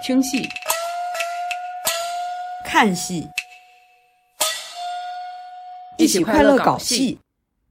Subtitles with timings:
[0.00, 0.48] 听戏、
[2.64, 3.28] 看戏，
[5.98, 7.18] 一起快乐搞戏。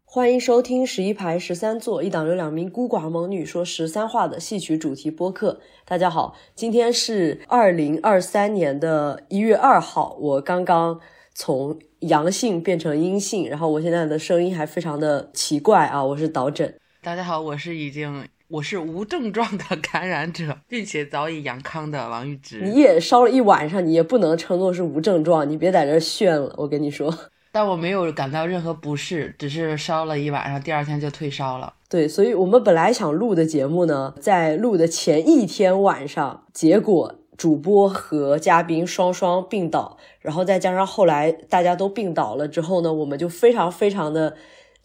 [0.04, 5.62] 欢迎收听十一排十三座，一档由两名孤寡猛女说十三话的戏曲主题播客。
[5.86, 11.00] 大家好，今天是二零二三年的一月二号，我刚刚
[11.34, 16.78] 从阳性变成阴性，然后我现在的声音还非常的奇怪啊，我是导诊。
[17.02, 22.62] 大家好，我是已经我是无症状的 感染者，并且早已阳康的王玉芝。
[22.62, 27.13] 你也烧了一晚上，你也不能称作是无症状，你别在这炫了，我跟你说。
[27.52, 31.73] 但我没有感到任何不适，只是烧了一晚上，第二天就退烧了。
[31.89, 44.36] 对，所以我们本来想录的节目呢，在录的前一天晚上，结果主播和嘉宾双双病倒，然后再加上后来大家都病倒了之后呢，我们就非常非常的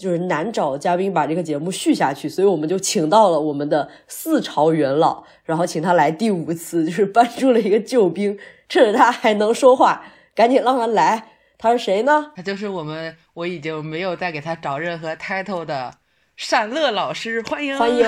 [0.02, 8.36] 就是难找嘉宾把这个节目续下去，所以我们就请到了我们的四朝元老，然后请他来第五次，就是搬出了一个救兵，
[8.68, 10.04] 趁着他还能说话，
[10.34, 11.28] 赶紧让他来。
[11.56, 12.32] 他是谁呢？
[12.34, 15.94] 他就是我们，我已经没有再给他找任何 title 的
[16.36, 18.04] 善乐老师，欢迎欢迎。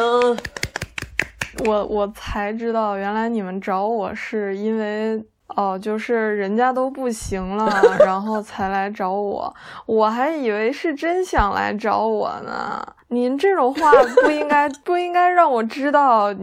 [1.65, 9.55] 我我才知道，原来你们找我是因为哦，就是人家都不行了，然后才来找我。
[9.87, 12.85] 我还以为是真想来找我呢。
[13.09, 13.93] 您这种话
[14.25, 16.35] 不应该不应该让我知道。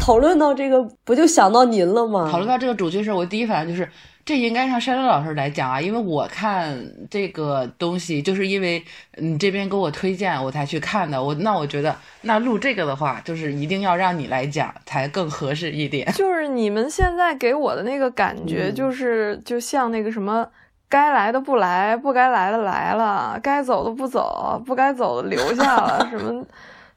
[0.00, 2.28] 讨论到这个，不就想到您了吗？
[2.30, 3.88] 讨论到这个主题时，我第一反应就是。
[4.28, 6.78] 这应该让山乐老师来讲啊，因为我看
[7.10, 8.84] 这个东西，就是因为
[9.16, 11.22] 你这边给我推荐，我才去看的。
[11.22, 16.06] 我那我觉得，那录这个的话，就是一定要让你来讲，才更合适一点。
[16.12, 20.46] 就是你们现在给我的那个感觉，就是就像那个什么，
[20.90, 26.44] 该来的不来，不该来的来了，该走的不走，不该走的留下了， 什么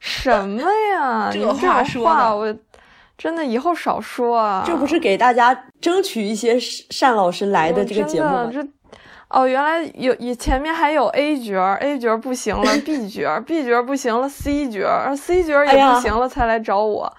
[0.01, 0.61] 什么
[0.93, 1.29] 呀？
[1.31, 2.53] 这话说的我。
[3.21, 4.63] 真的，以后少说啊！
[4.65, 6.57] 这不是给大家争取一些
[6.99, 8.49] 单老师来的这个节目吗？
[8.51, 8.59] 这
[9.29, 17.15] 哦，原来有，前面还有 A 角，A 角不行了，B 角，B 角不行了，C 角，C 角也不行了，才来找我。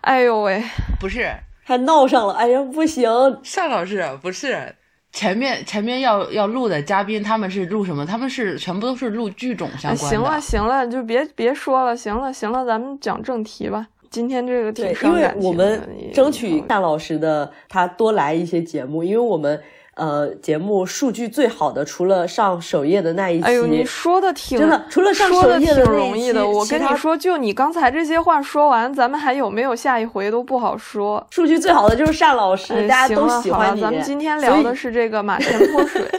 [0.00, 0.64] 哎呦喂，
[0.98, 1.30] 不是，
[1.64, 2.32] 还闹上了。
[2.32, 3.10] 哎呀，不行，
[3.54, 4.74] 单老师不是
[5.12, 8.06] 前面前面要要录的嘉宾，他们是录什么？
[8.06, 10.16] 他们是全部都是录剧种相关的。
[10.16, 13.86] 行了行了，就别别说了，行了行了，咱们讲正题吧。
[14.12, 15.80] 今天这个对，因为我们
[16.12, 19.58] 争取单老师的他多来一些节目，因为我们
[19.94, 31.26] 呃节目数据最好的除了上首页的那一期，哎呦，你说的挺真的，除了上首页的容易的，我跟你说，就你刚才这些话说完，咱们还有没有下一回都不好说。
[31.30, 33.80] 数据最好的就是单老师，大家都喜欢你。
[33.80, 36.02] 咱们今天聊的是这个马前泼水。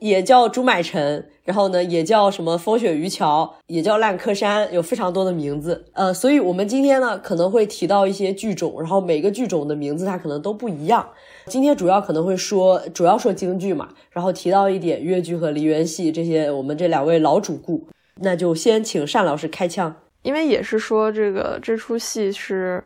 [0.00, 5.84] 也叫朱买臣，然后呢，也叫什么风雪渔樵，也叫烂柯山，有非常多的名字。
[5.92, 11.08] 呃，所以我们今天呢可能会提到一些剧种，然后每个剧种的名字它可能都不一样。
[11.46, 17.86] 今天主要可能会说，主要说京剧嘛，然后提到一点越剧和梨园戏这些，我们这两位老主顾，
[18.22, 22.82] 那就先请单老师开枪，因为也是说这个这出戏是。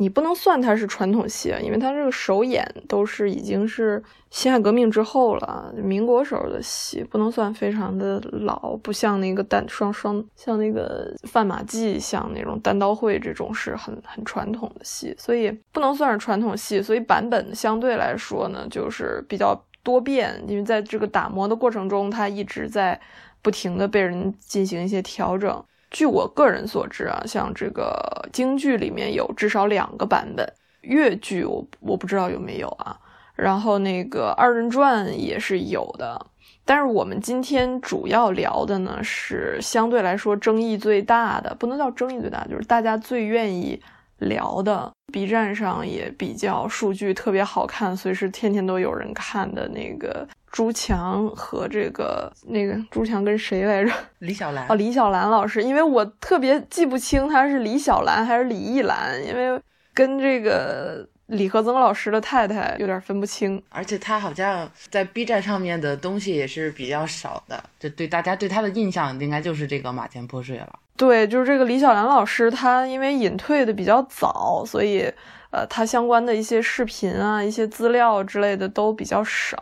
[0.00, 23.00] 你不能算它是传统戏啊，因为它这个首演都是已经是辛亥革命之后了，民国时候的戏，不能算非常的老，不像那个单双双，像那个范马记，像那种单刀会这种是很很传统的戏，所以不能算是传统戏，所以版本相对来说呢，就是比较多变，因为在这个打磨的过程中，它一直在
[23.42, 25.64] 不停的被人进行一些调整。
[25.90, 30.46] 据我个人所知啊，像这个京剧里面有至少两个版本，
[30.82, 32.98] 越剧我我不知道有没有啊。
[33.34, 36.26] 然后那个二人转也是有的，
[36.64, 43.80] 但是我们今天主要聊的呢是相对来说争议最大的，不能叫争议最大，就是大家最愿意
[44.18, 50.26] 聊的，B 站上也比较数据特别好看，随时天天都有人看的那个。
[50.50, 53.92] 朱强和这个那个朱强跟谁来着？
[54.20, 59.60] 李小兰哦，李小兰老师，因为我特别记不清他是李小兰还是李艺兰，因为
[59.92, 63.62] 跟这个李和曾老师的太太有点分不清。
[63.68, 70.78] 而且他好像在 B 站上面的东西也是比较少的，就对大家对他的印象应该就是这个马前泼水了。
[70.98, 75.10] 对，就是这个李小兰老师，他因为隐退的比较早，所以
[75.50, 79.56] 呃，他相关的一些视频啊、一些资料之类的都比较少。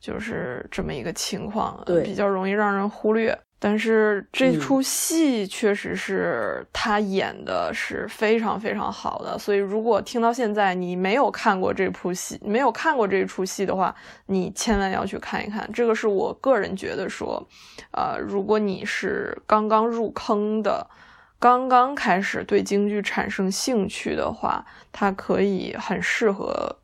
[0.00, 3.38] 就是这么一个情况，对，比较容易让人忽略。
[3.62, 13.94] 但是这出戏确实是他演的是非常非常好的，所以如果听到现在你没有看过这部戏，没有看过这出戏的话，
[14.26, 15.70] 你千万要去看一看。
[15.74, 17.46] 这个是我个人觉得说，
[17.92, 20.88] 呃，如果你是刚刚入坑的，
[21.38, 26.79] 刚刚开始对京剧产生兴趣的话，它可以很适合。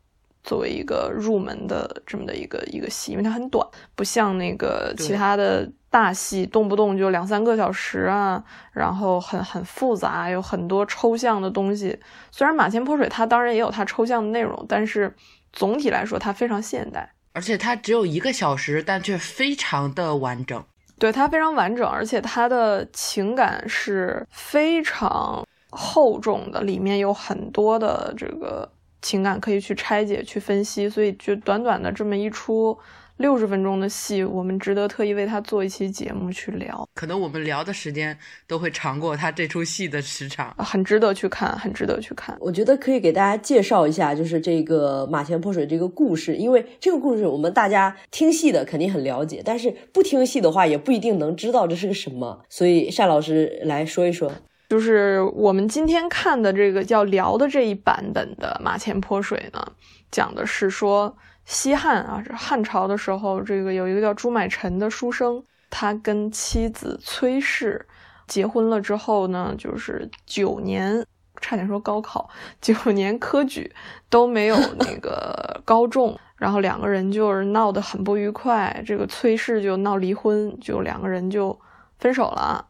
[0.47, 8.41] 作为一个入门的这么的一个一个戏，因为它很短，不像那个其他的大戏，动不动就两三个小时啊，
[8.71, 11.99] 然后很很复杂，有很多抽象的东西。
[12.31, 15.13] 虽然马前泼水它当然也有它抽象的内容，但是
[15.51, 20.63] 总体来说它非常现代，而且它只有一个小时，但却非常的完整。
[20.97, 28.71] 对它非常完整，而且它的情感是非常厚重的，里面有很多的这个。
[29.07, 32.77] 情感可以去拆解、去分析，所以就短短的这么一出
[33.15, 36.85] 六十分钟的戏，我们值得特意为他做一期节目去聊。
[36.93, 42.35] 可能我们聊的时间都会长过他这出戏的时长，很值得去看，很值得去看。
[42.41, 54.29] 我觉得可以给大家介绍一下，就是这个马前泼水这个故事，因为这个故事我们大家听戏的肯定很了解，但是不听戏的话也不一定能知道这是个什么，所以单老师来说一说。
[54.69, 59.65] 就是我们今天看的这个叫聊的这一版本的《马前泼水》呢，
[60.11, 61.15] 讲的是说
[61.45, 67.87] 西汉啊，是汉朝的时候，这个有一个叫朱买臣的书生，他跟妻子崔氏
[68.27, 71.05] 结婚了之后呢，就是九年，
[71.39, 72.29] 差点说高考，
[72.59, 73.73] 九年科举
[74.09, 81.57] 都没有那个 高中，然后两个人就是闹得很不愉快，这个崔氏就闹离婚，就两个人就
[81.99, 82.67] 分手了。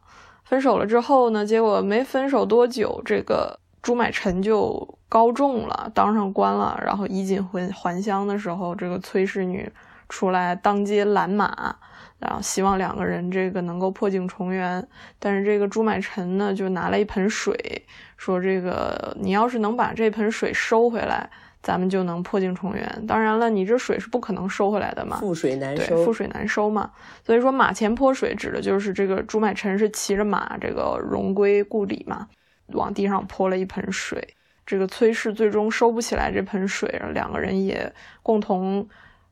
[0.48, 6.80] 分手了之后呢，结果没分手多久，这个朱买臣就高中了，当上官了。
[6.82, 9.70] 然后衣锦还还乡的时候，这个崔氏女
[10.08, 11.76] 出来当街拦马，
[12.18, 14.88] 然后希望两个人这个能够破镜重圆。
[15.18, 17.84] 但是这个朱买臣呢，就拿了一盆水，
[18.16, 21.28] 说这个你要是能把这盆水收回来。
[21.68, 23.04] 咱们就能破镜重圆。
[23.06, 26.90] 当然了，你这水是不可能收回来的嘛，覆水难收，覆水难收嘛。
[27.22, 32.26] 所以说马前泼水指的就是这个朱买臣是骑着马，这个荣归故里嘛，
[32.68, 34.26] 往地上泼了一盆水。
[34.64, 37.92] 这个崔氏最终收不起来这盆水，两个人也
[38.22, 38.88] 共同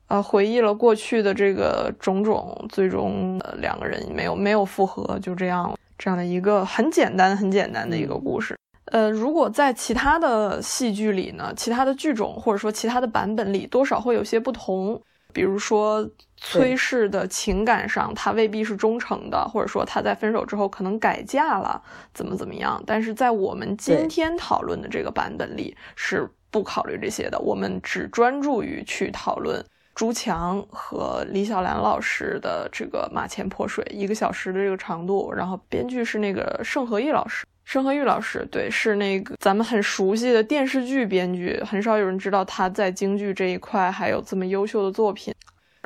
[0.09, 8.55] 呃回忆了过去的这个种种，最终呃两个人没有没有复合，就这样这样的一个很简单很简单的一个故事。
[8.87, 15.01] 呃，如果在其他的戏剧里呢，其他的剧种或者说其他的版本里，多少会有些不同。
[15.33, 21.83] 比如说崔氏的情感上，他未必是忠诚的，或者说他在分手之后可能改嫁了，
[22.15, 22.83] 怎么怎么样。
[22.87, 27.39] 但是在我们今天讨论的这个版本里，是不考虑这些的。
[27.41, 29.63] 我们只专注于去讨论
[29.95, 35.31] 朱强和李小兰老师的这个马前泼水，一个小时的这个长度。
[35.31, 37.45] 然后编剧是那个盛和义老师。
[37.67, 45.35] 申和玉老师，对，是那个咱们很熟悉的电视剧编剧，很少有人知道他在京剧这一块还有这么优秀的作品。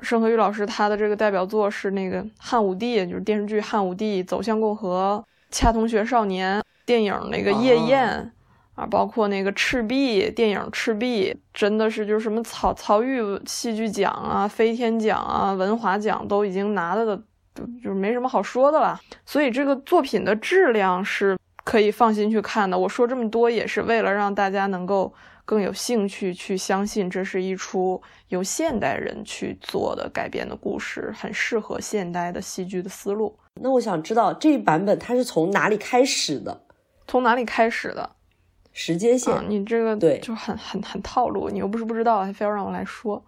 [0.02, 5.24] 申和玉老师他的这个代表作是那个汉武帝，就是电视剧《汉武帝走向共和》，
[5.56, 8.30] 《恰同学少年》电影那个《夜宴》
[8.80, 17.16] 啊，包括那个《赤壁》电影《赤壁》，真的是就是什么曹曹禺戏剧奖啊、飞天奖啊、文华奖都已经拿了的，
[17.54, 19.00] 就就是没什么好说的了。
[19.24, 21.34] 所以这个作品的质量是。
[21.64, 22.78] 可以放心去看的。
[22.78, 25.12] 我说这么多也是为了让大家能够
[25.44, 33.38] 更有兴趣去相信，这是一出由现代人去做的改编的故事，很适合现代的戏剧的思路。
[33.60, 36.62] 那我想知道这一版本它是从哪里开始的？
[37.06, 38.10] 从哪里开始的？
[38.72, 39.34] 时间线？
[39.48, 41.50] 你这个对，就很很很套路。
[41.50, 43.22] 你又不是不知道，还非要让我来说，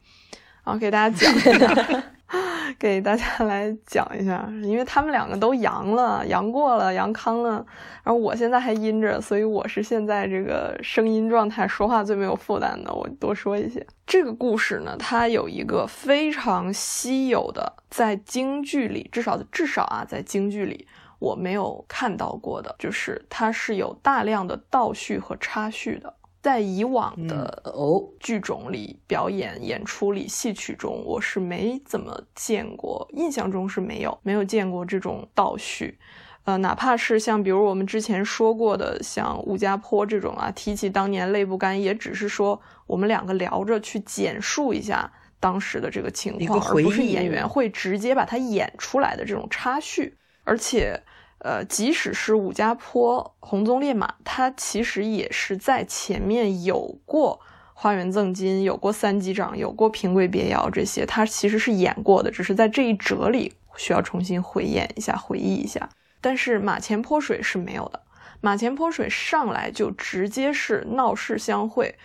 [0.65, 2.03] 然后给大家讲一下。
[2.79, 7.65] 给大家来讲一下，因为他们两个都阳了，阳过了，阳康了，
[8.03, 12.93] 然后我现在还阴着，所以我是现在这个声音状态，说话最没有负担的。
[12.93, 20.87] 我多说一些，这个故事呢，它有一个非常稀有的，在京剧里，至少至少啊，在京剧里
[21.19, 26.15] 我没有看到过的，就是它是有大量的倒叙和插叙的。
[26.43, 35.97] 在以往的哦剧种里、表演演出里、戏曲中，我是没怎么见过，印象中是没有没有见过这种倒叙。
[36.43, 45.09] 呃，哪怕是像比如我们之前说过的，像武家坡这种啊，提起当年泪不干，也只是说我们两个聊着去简述一下
[45.39, 51.01] 当时的这个情况，而不是演员会直接把它演出来的这种插叙，而且。
[51.45, 57.41] 呃，即使是武家坡红鬃烈马，它其实也是在前面有过
[57.75, 65.89] 花园赠金，有过三击掌，有过平贵别窑这些，它其实是演过的，只是在这一折里需要重新回演一下，回忆一下。
[66.21, 68.01] 但是马前泼水是没有的，
[68.41, 71.97] 马前泼水上来就直接是闹市相会，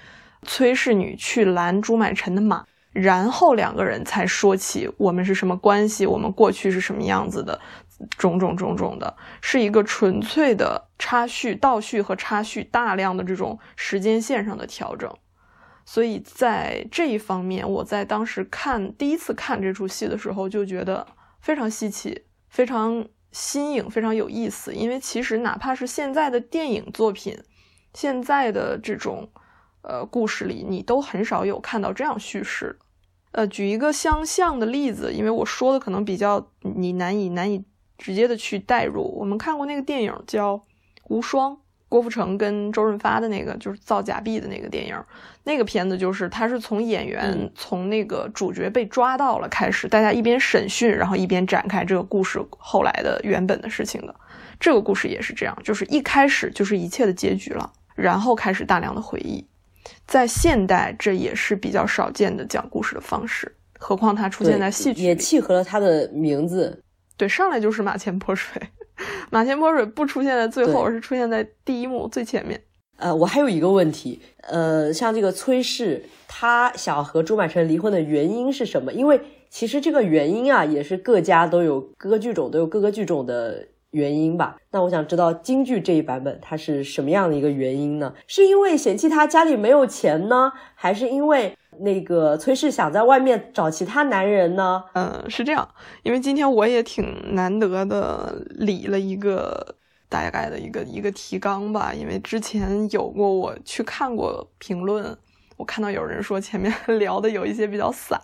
[0.41, 7.61] 崔氏女去拦朱买臣的马，然后两个人才说起我们是什么关系，我们过去是什么样子的。
[8.17, 15.11] 种种种种的，是一个纯粹的插叙、倒叙和插叙，大量的这种时间线上的调整。
[15.85, 21.07] 所以在这一方面，我在当时看第一次看这出戏的时候，就觉得
[21.39, 24.73] 非常稀奇，非常新颖，非常有意思。
[24.73, 27.41] 因为其实哪怕是现在的电影作品，
[27.93, 29.29] 现在的这种
[29.81, 32.77] 呃故事里，你都很少有看到这样叙事。
[33.31, 37.63] 呃，举一个相像的例子，因为我说的可能比较你难以难以
[37.97, 39.03] 直接的去代入。
[39.17, 40.57] 我们看过那个电影叫
[41.09, 41.53] 《无双》。
[41.89, 44.93] 郭富城跟周润发的那个就是造假币的那个电影，
[45.45, 54.13] 那个片子就是他是从演员从那个主角被抓到了开始，大家一边审讯，然后一边展开这个故事后来的原本的事情的。
[54.59, 59.47] 这个故事也是这样，就是一开始就是一切的结局了，然后开始大量的回忆。
[60.05, 63.49] 在现代，这也是比较少见的讲故事的方式，
[63.79, 66.83] 何况它出现在戏曲，也契合了它的名字。
[67.17, 68.61] 对，上来就是马前泼水。
[69.29, 72.61] 马前泼水不出现在最后，而是出现在第一幕最前面。
[72.97, 78.93] 呃，我还有一个问题，呃，像这个崔氏，他想和朱买臣离婚的原因是什么？
[78.93, 79.19] 因为
[79.49, 84.57] 其实这个原因啊，也是各家都有各个剧种都有各个剧种的原因吧。
[84.71, 88.13] 那我想知道京剧这一版本它是什么样的一个原因呢？
[88.25, 91.55] 是因为嫌弃他家里没有钱呢，还是因为？
[91.81, 94.83] 那个崔氏想在外面找其他男人呢？
[94.93, 95.67] 嗯，是这样，
[96.03, 99.75] 因为今天我也挺难得的理了一个
[100.09, 105.17] 大概的一个一个提纲吧，因为之前有过我去看过评论，
[105.57, 108.21] 我看到有人说前面 聊的有一些比较散，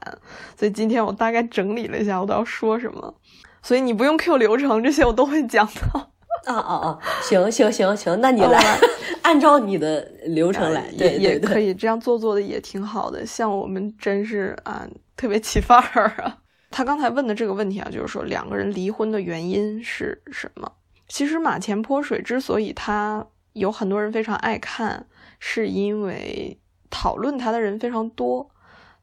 [0.57, 3.15] 所以今天我大概整理了一下我都要说什么，
[3.61, 6.12] 所以你不用 Q 流程，这些我都会讲到。
[6.45, 6.99] 啊啊啊！
[7.21, 8.77] 行行行行，那你来
[9.23, 13.25] 按照你的流程来，也也可以这样做做的也挺好的。
[13.25, 16.37] 像我们真是啊，特别起范儿啊。
[16.69, 20.71] 他刚才问的这个问题啊，就是说两个人离婚的原因是什么？
[21.07, 25.05] 其实马前泼水之所以他有很多人非常爱看，
[25.39, 26.59] 是因为
[26.89, 28.49] 讨论他的人非常多。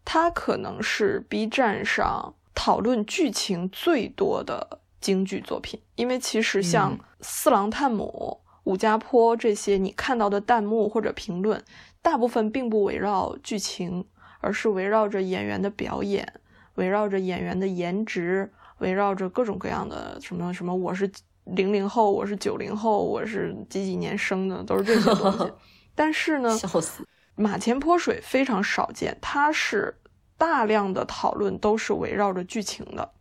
[0.04, 4.79] 他可能是 B 站上讨论剧情最多的。
[5.00, 11.62] 京剧作品，因为其实像《四郎探母》《武家坡》这些，你看到的弹幕或者评论，
[12.02, 14.04] 大部分并不围绕剧情，
[14.40, 16.40] 而是围绕着演员的表演，
[16.74, 20.74] 围绕着演员的颜值，围绕着各种各样的什么什么。
[20.74, 21.10] 我是
[21.44, 25.52] 零零后，我是九零后，我是几几年生的，都是这些东西。
[25.96, 29.98] 但是呢，笑死，马前泼水非常少见，它是
[30.36, 33.12] 大量的讨论都是围绕着剧情的。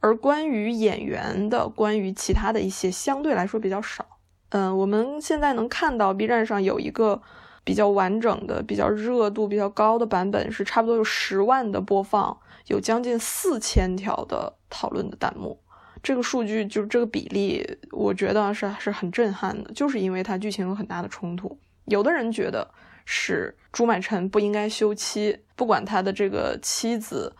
[0.00, 4.04] 而关于演员的，关于其他的一些相对来说比较少。
[4.48, 7.20] 嗯，我们现在能看到 B 站上有一个
[7.62, 15.60] 比较完整的、比较热度比较高的版本，是差不多有十万的播放，有将近四千条的讨论的弹幕。
[16.02, 21.56] 这个数据就是这个比例，我觉得是是很震撼的，就是因为它剧情有很大的冲突。
[21.84, 22.66] 有的人觉得
[23.04, 27.36] 是朱买臣不应该休妻，不管他的这个妻子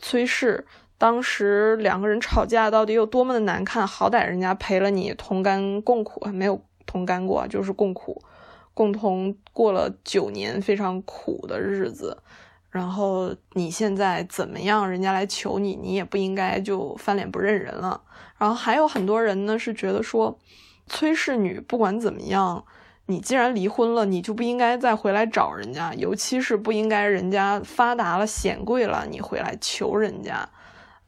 [0.00, 0.64] 崔氏。
[0.98, 3.86] 当时两个人吵架到底有多么的难看？
[3.86, 8.20] 好歹人家陪了你同甘共苦，没有同甘过，就是共苦，
[8.74, 12.20] 共同过了九年非常苦的日子。
[12.70, 14.90] 然后你现在怎么样？
[14.90, 18.02] 人家来求你，你也不应该就翻脸不认人了。
[18.36, 20.36] 然后还有很多人呢是觉得说，
[20.88, 22.64] 崔氏女不管怎么样，
[23.06, 30.48] 你既然离婚了，你就不应该再回来找人家，尤其是不应该人家发达了显贵了，你回来求人家。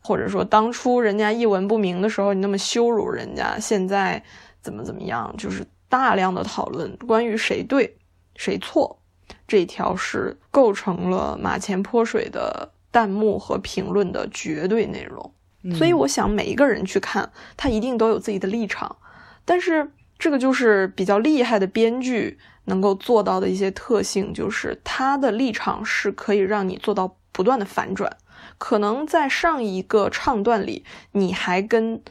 [0.01, 4.23] 或者说，当初人家一文不名的时候，你那么羞辱人家，现在
[4.61, 5.35] 怎么怎么样？
[5.37, 7.97] 就是大量的讨论关于谁对
[8.37, 9.01] 谁错，
[9.47, 15.35] 这一条是构成了马前泼水的弹幕和评论的绝对内容。
[15.77, 18.97] 所以，我想每一个人去看，他一定都有自己的立场。
[19.45, 28.11] 但是，这个就是比较厉害的编剧能够做到的一些特性，就是他的立场是可以让你做到不断的反转。
[28.61, 32.03] 可能在上一个唱段里，你还跟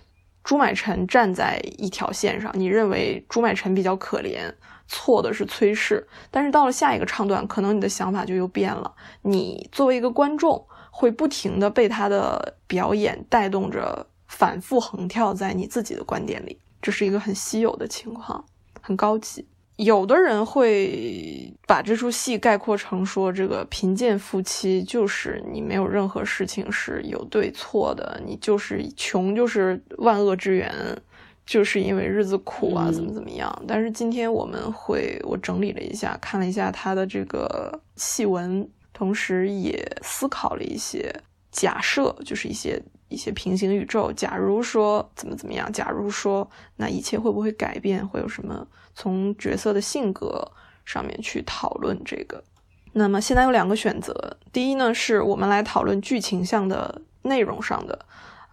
[0.44, 4.52] 朱买臣站在一条线上，你认为朱买臣比较可怜，
[4.88, 6.08] 错的是崔氏。
[6.32, 8.96] 但是到了下一个唱段，可能你的想法就又变了。
[9.22, 16.60] 你作为一个观众，会不停的被他的表演带动着，反复横跳在你自己的观点里。
[16.82, 18.44] 这是一个很稀有的情况，
[18.82, 19.46] 很高级。
[19.80, 30.70] 有的人会把这出戏概括成说，这个贫贱夫妻就是你没有任何事情是有对错的，你就是穷就是万恶之源，
[31.46, 33.64] 就是因为日子苦啊，怎么怎么样。
[33.66, 41.10] 但是今天我们会，我整理了一下，看了一下他的这个戏文，同时也思考了一些
[41.54, 44.12] 假设，就是一些一些平行宇宙。
[44.14, 48.66] 假如说怎么怎么样，假如说那一切会不会改变，会有什么？
[48.96, 50.52] 从角色的性格
[50.84, 52.44] 上面去讨论这个，
[52.94, 58.06] 那么现在有两个选择，第一呢是我们来讨论剧情上的内容上的，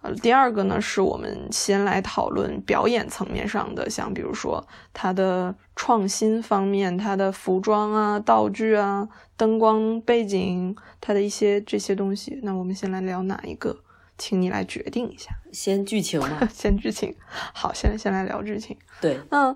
[0.03, 12.39] 呃，第二个呢是我们先来讨论表演层面上的，像比如说它的创新方面，它的服装啊、道具啊、灯光背景，它的一些这些东西。
[12.43, 13.75] 那我们先来聊哪一个？
[14.17, 15.31] 请你来决定一下。
[15.53, 17.15] 先剧情嘛， 先剧情。
[17.53, 18.77] 好，现在先来聊剧情。
[19.01, 19.55] 对，那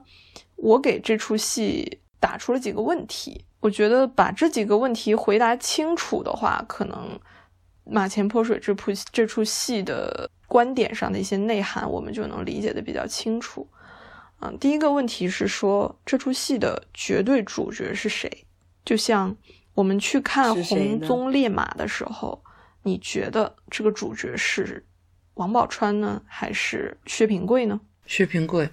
[0.56, 3.46] 我给这出戏打出了几个问题。
[3.60, 7.20] 我觉得把这几个问题回答清楚的话，可能
[7.84, 13.68] 马前泼水这部这出戏的观点上的一些内涵，我们就能理解的比较清楚。
[14.39, 18.46] 嗯，第一个问题是说这出戏的绝对主角是谁？
[18.84, 19.38] 就像
[19.75, 22.40] 我们去看《红鬃烈马》的时候，
[22.83, 24.85] 你觉得这个主角是
[25.35, 27.79] 王宝钏呢，还是薛平贵呢？
[28.05, 28.69] 薛平贵。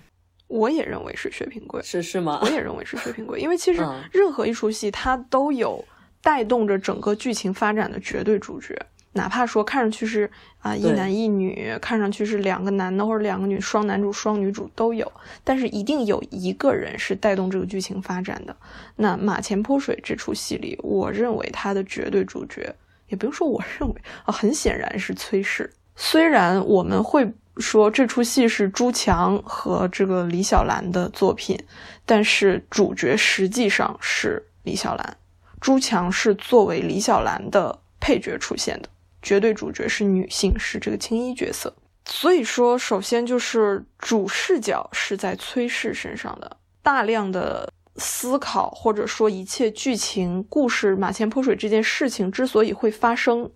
[0.48, 2.40] 我也认为是薛平贵，是是吗？
[2.42, 5.84] 我也认为是薛平贵，因为其实任何一出戏，它都有
[6.22, 8.74] 带动着整个剧情发展的绝对主角，
[9.12, 15.12] 哪怕说看上去是啊一男一女，看上去是两个男的或者两个女双男主双女主都有，
[15.44, 18.56] 但是一定有一个人是带动这个剧情发展的。
[18.96, 22.74] 那马前泼水这出戏里，我认为他的绝对主角，
[23.08, 25.72] 也不用说我认为啊，很显然是崔氏。
[25.96, 27.30] 虽然我们会。
[27.60, 31.58] 说这出戏是朱强和这个李小兰的作品，
[32.06, 35.16] 但是主角实际上是李小兰，
[35.60, 38.88] 朱强是作为李小兰的配角出现的，
[39.22, 41.74] 绝对主角是女性，是这个青衣角色。
[42.06, 53.50] 所以说，首先就是主视角是在崔氏身上的，大量的思考或者说一切剧情故事马前泼水这件事情之所以会发生。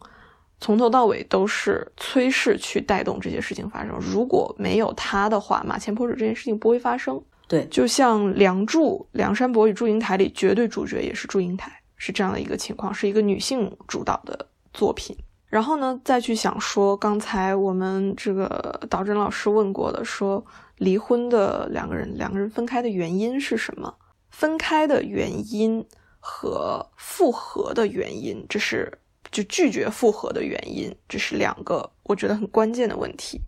[0.61, 3.99] 从头到尾都是崔氏去带动这些事情发生。
[3.99, 7.21] 如果没有他的话，马前泼水这件事情不会发生。
[7.49, 15.17] 对，就像《梁祝》《梁山伯与祝英台》里，绝对主角也是祝英台，是这样的一个情况，是一个女性主导的作品。
[15.49, 20.47] 然后呢，再去想说，刚才我们这个导诊老师问过的，说
[20.79, 23.93] 离婚的两个人，两个人分开的原因是什么？
[24.33, 25.87] 分开的原因
[26.19, 28.99] 和复合的原因，这是。
[29.31, 33.41] 就拒绝复合的原因，这是两个我觉得很关键的问题。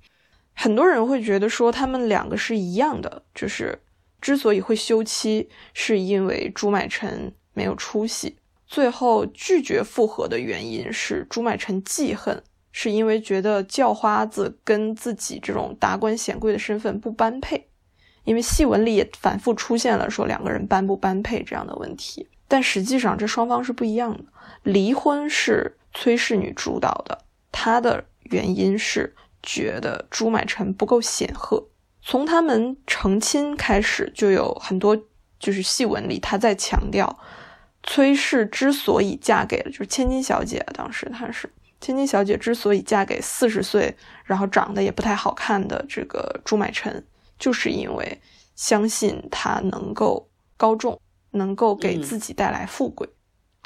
[0.55, 3.79] 很多人会觉得说他们两个是一样的，就是
[4.18, 8.38] 之所以会休妻，是因为朱买臣没有出息。
[8.66, 12.42] 最后拒绝复合的原因是朱买臣记恨，
[12.73, 17.68] 是因为觉得叫花子跟自己这种达官显贵的身份不般配。
[18.24, 24.24] 因为戏文里也反复出现了说两个人般不般配这样的问题，但实际上这双方是不一样的。
[24.62, 27.18] 离婚是崔氏女主导的，
[27.52, 31.68] 她的原因是觉得朱买臣不够显赫。
[32.02, 34.94] 从他们成亲开始，就有很多
[35.38, 37.18] 就是戏文里他在强调，
[37.82, 47.04] 崔氏之所以嫁给了就是千金小姐，当时她是千金小姐之所以嫁给四十岁然后长得也不太好看的这个朱买臣，
[47.44, 48.22] 就是因为
[48.54, 50.98] 相信他能够高中，
[51.33, 53.07] 能够给自己带来富贵。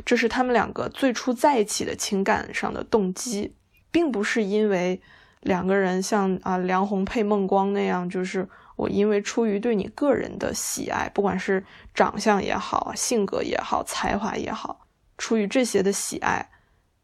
[0.04, 3.54] 这是他们两个最初在一起的情感上的动机，
[3.92, 5.00] 并不是因为
[5.42, 11.64] 两个人像啊梁红配孟光那样，就是我因为出于对你个人的喜爱，不管是
[11.94, 14.88] 长相也好，性格也好，才华也好，
[15.18, 16.50] 出于这些的喜爱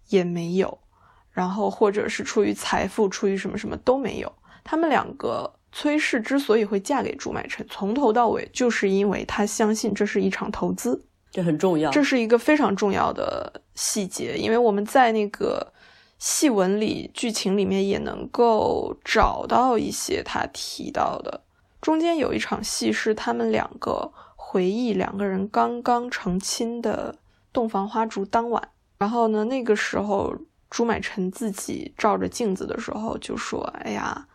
[0.08, 0.76] 也没有，
[1.30, 4.32] 然后或者是出于财富，出于什么什么都没有。
[4.64, 11.04] 他们两个崔氏之所以会嫁给朱买臣，从头到尾就是因为他相信这是一场投资。
[11.32, 15.72] 这很重要，这是一个非常重要的细节，因为我们在那个
[16.20, 21.42] 戏文里、剧情里面也能够找到一些他提到的。
[21.80, 27.16] 中间有一场戏是他们两个回忆两个人刚刚成亲的
[27.52, 30.32] 洞房花烛当晚，然后呢，那个时候
[30.70, 34.28] 朱买臣自己照着镜子的时候就说：“哎呀，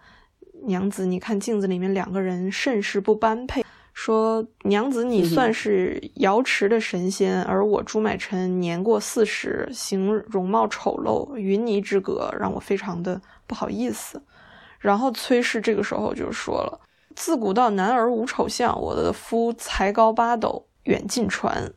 [0.63, 14.21] 娘子，你看镜子里面两个人甚是不般配。”说娘子，你算是瑶池的神仙，而我朱买臣年过四十，形容貌丑陋，云泥之隔，让我非常的不好意思。
[14.79, 16.79] 然后崔氏这个时候就说了
[17.13, 21.73] ：“自古到男儿无丑相，我的夫才高八斗，远近传。”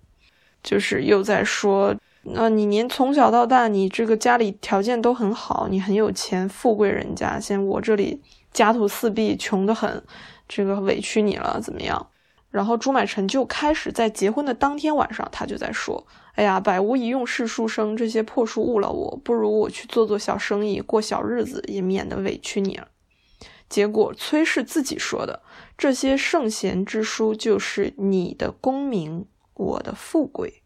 [0.63, 1.93] 就是又在说，
[2.23, 10.03] 那你您从小到大，你这个家里条件都很好，你很有钱，富贵人家，现在我这里家徒四壁，穷得很，
[10.49, 12.09] 这个委屈你了，怎么样？
[12.51, 22.89] 然后朱买臣就开始在结婚的当天晚上，他就在说：“哎呀，百无一用是书生，这些破书误了我，不如我去做做小生意，过小日子，也免得委屈你了。”
[23.71, 25.41] 结果崔氏自己说的
[25.79, 30.63] ：“这些圣贤之书，就是你的功名，我的富贵。”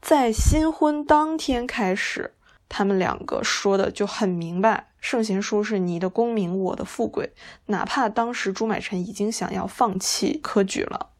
[0.00, 2.34] 在新婚当天开始，
[2.68, 4.92] 他们两个说的就很明白。
[5.06, 7.32] 圣贤书是你的功名，我的富贵。
[7.66, 11.10] 哪怕当时朱买臣已经想要放弃科举了，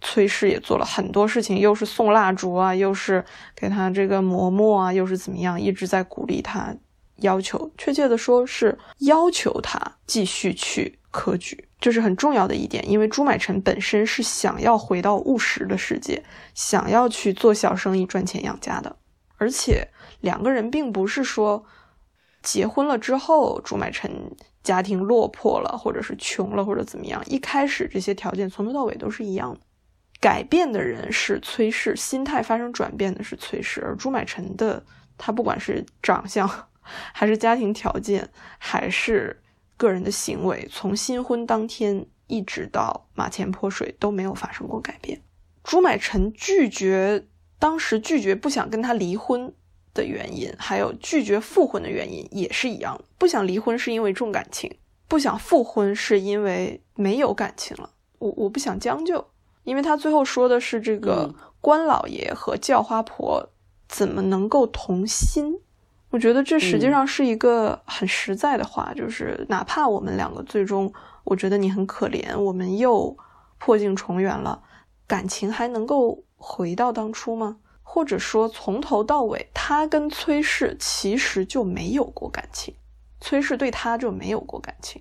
[0.00, 3.22] 崔氏也做了很多事情，又是送蜡烛啊，又是
[3.54, 6.74] 给他这个磨墨啊，又是怎么样，一直在鼓励他，
[7.16, 12.90] 要求，确切的说是要求他继续去科举，这是很重要的一点。
[12.90, 18.96] 因为朱买臣本身是想要回到务实的世界，想要去做小生意赚钱养家的，
[19.36, 19.86] 而且
[20.22, 21.66] 两个人并不是说。
[22.46, 24.08] 结婚了之后，朱买臣
[24.62, 27.20] 家庭落魄了，或者是穷了，或者怎么样？
[27.26, 29.60] 一开始这些条件从头到尾都是一样的。
[30.20, 34.86] 改变的人是崔氏，心态发生转变的是崔氏，而朱买臣的
[35.18, 36.48] 他不管是长相，
[37.12, 39.42] 还是家庭条件，还是
[39.76, 45.20] 个人的行为，从新婚当天一直到马前泼水都没有发生过改变。
[45.64, 47.26] 朱买臣拒绝，
[47.58, 49.52] 当时拒绝不想跟他离婚。
[49.96, 53.04] 的原因，还有拒绝复婚的原因也是一样的。
[53.18, 54.72] 不想离婚是因为重感情，
[55.08, 57.90] 不想复婚是因为没有感情了。
[58.18, 59.26] 我我不想将就，
[59.64, 63.48] 因为他最后说的是这个官老爷和叫花婆
[63.88, 65.58] 怎么能够同心？
[66.10, 70.90] 我觉得这实际上是一个很实在的话，就是哪怕我们两个最终，
[71.24, 73.14] 我觉得你很可怜，我们又
[73.58, 74.62] 破镜重圆了，
[75.06, 77.56] 感情还能够回到当初吗？
[77.88, 82.74] 或者说，从头到尾，他跟崔氏其实就没有过感情，
[83.20, 85.00] 崔氏对他就没有过感情。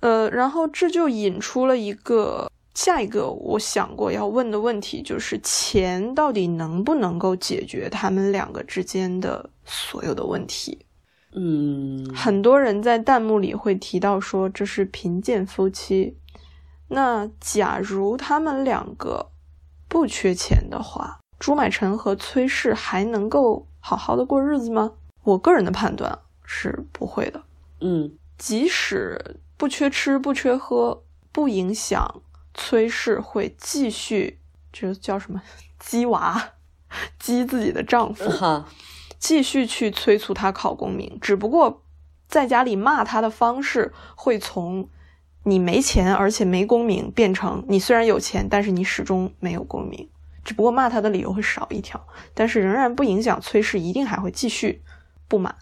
[0.00, 10.86] 呃，然后这就引出了一个下一个我想过要问的问题，就是钱到底能不能够解决他们两个之间的所有的问题？
[11.34, 16.18] 嗯，很多人在弹幕里会提到说这是贫贱夫妻。
[16.88, 19.32] 那假如他们两个
[19.88, 21.18] 不缺钱的话？
[21.38, 24.92] 朱买臣和崔氏还能够好好的过日子吗？
[25.22, 27.42] 我个人的判断是不会的。
[27.80, 32.22] 嗯，即使不缺吃不缺喝，不影响
[32.54, 34.38] 崔氏会继续，
[34.72, 35.42] 这叫什么？
[35.78, 36.52] 鸡娃，
[37.18, 38.64] 鸡自己的丈夫，
[39.18, 41.18] 继续去催促他考功名。
[41.20, 41.82] 只不过
[42.26, 44.88] 在家里骂他的方式会从
[45.44, 50.08] 你没钱而且没功名，变成你虽然有钱，但是你始终没有功名。
[50.46, 54.84] 只不过骂他的理由会少一条，但是仍然不影响崔氏一定还会继续
[55.26, 55.56] 不满。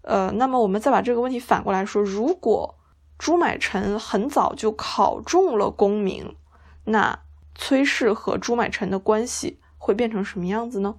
[0.00, 2.78] 呃，那么我们再把这个问题反过来说，如果
[3.18, 6.36] 朱买臣很早就考中了功名，
[6.84, 7.20] 那
[7.54, 10.94] 崔氏和朱买臣的关系会变成什么样子呢？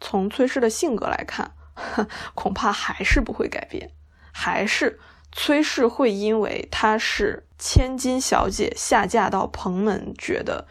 [0.00, 1.52] 从崔氏的性格来看，
[2.34, 3.90] 恐怕还是不会改变，
[4.32, 4.98] 还是
[5.30, 10.66] 崔氏会因为她是千金小姐下嫁到蓬门，觉得。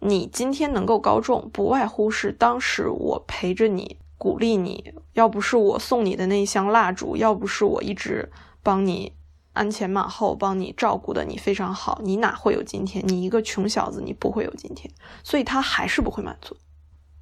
[0.00, 4.94] 你今天能够高中，不外乎是当时我陪着你，鼓励你。
[5.12, 8.30] 要不是我送你的那一箱蜡烛，要不是我一直
[8.62, 9.12] 帮你
[9.52, 13.04] 鞍前马后，帮你照顾的你非常好，你哪会有今天？
[13.06, 14.90] 你一个穷小子，你不会有今天。
[15.22, 16.56] 所以他还是不会满足。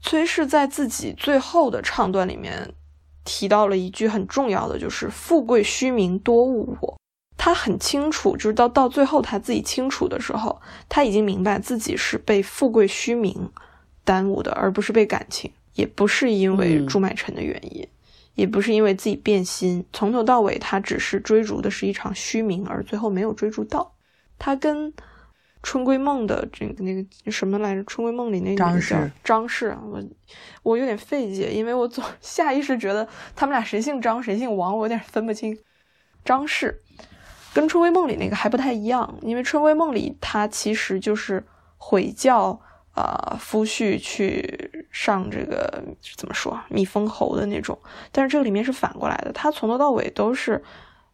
[0.00, 2.72] 崔氏在自己最后的唱段里面
[3.24, 6.96] 提到了一句很重要的，就是“富贵虚名多误我”。
[7.38, 13.48] 他很清楚，就是到到最后他自己清楚的时候，他已经明白自己是被富贵虚名
[14.04, 17.86] 耽误的，而不是被感情，也不是因为朱买臣的原因，
[18.34, 19.86] 也不是因为自己变心。
[19.92, 23.94] 从头到尾，他只是追逐的是一场虚名，而最后没有追逐到。
[24.36, 24.92] 他跟
[25.62, 27.84] 春闺梦的这个那个什么来着？
[27.84, 30.02] 春闺梦里那个张氏，张氏啊，我
[30.64, 35.56] 我有点费解，因为我总下意识觉得他们俩谁姓张谁姓王，我有点分不清。
[36.24, 36.80] 张氏。
[37.54, 41.44] 跟《春闺梦》里那个还不太一样，因为《春闺梦》里他其实就是
[41.76, 42.60] 悔教
[42.92, 45.82] 啊夫婿去上这个
[46.16, 47.78] 怎么说蜜封侯的那种，
[48.12, 50.62] 但是这个里面是反过来的，她从头到尾都是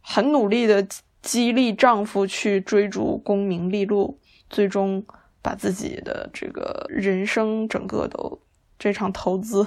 [0.01, 0.87] 很努力的
[1.23, 4.18] 激励丈夫去追逐功名利禄，
[4.51, 5.05] 最终
[5.40, 8.40] 把自己的这个人生整个都
[8.79, 9.66] 这场投资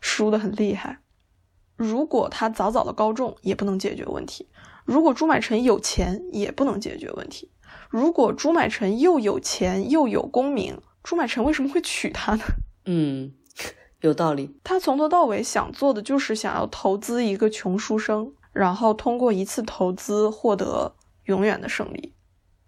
[0.00, 1.00] 输得很厉害。
[1.76, 4.48] 如果他早早的高中，也不能解决问题。
[4.84, 7.50] 如果朱买臣有钱，也不能解决问题。
[7.88, 12.44] 如果朱买臣又有钱又有功名，朱买臣为什么会娶她呢？
[12.86, 13.32] 嗯，
[14.00, 14.58] 有道理。
[14.62, 20.94] 他从头到尾想做的就是想要投资一个穷书生，然后通过一次投资获得
[21.24, 22.14] 永远的胜利，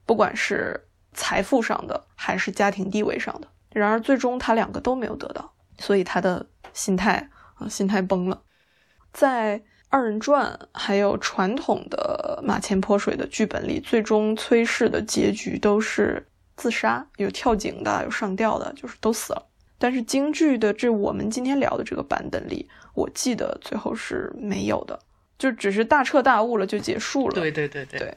[0.07, 3.48] 不管是财富上的还是家庭地位上的。
[3.70, 8.42] 然而最终他两个都没有得到，所以他的心态啊，心态崩了，
[9.12, 9.62] 在。
[9.88, 19.46] 二人转还有传统的马前泼水的剧本里，最终崔氏的结局都是自杀，有跳井的，有上吊的，就是都死了。
[19.79, 24.99] 但是京剧的这我们今天聊的这个版本里，我记得最后是没有的，
[25.38, 27.35] 就只是大彻大悟了就结束了。
[27.35, 28.16] 对对对对。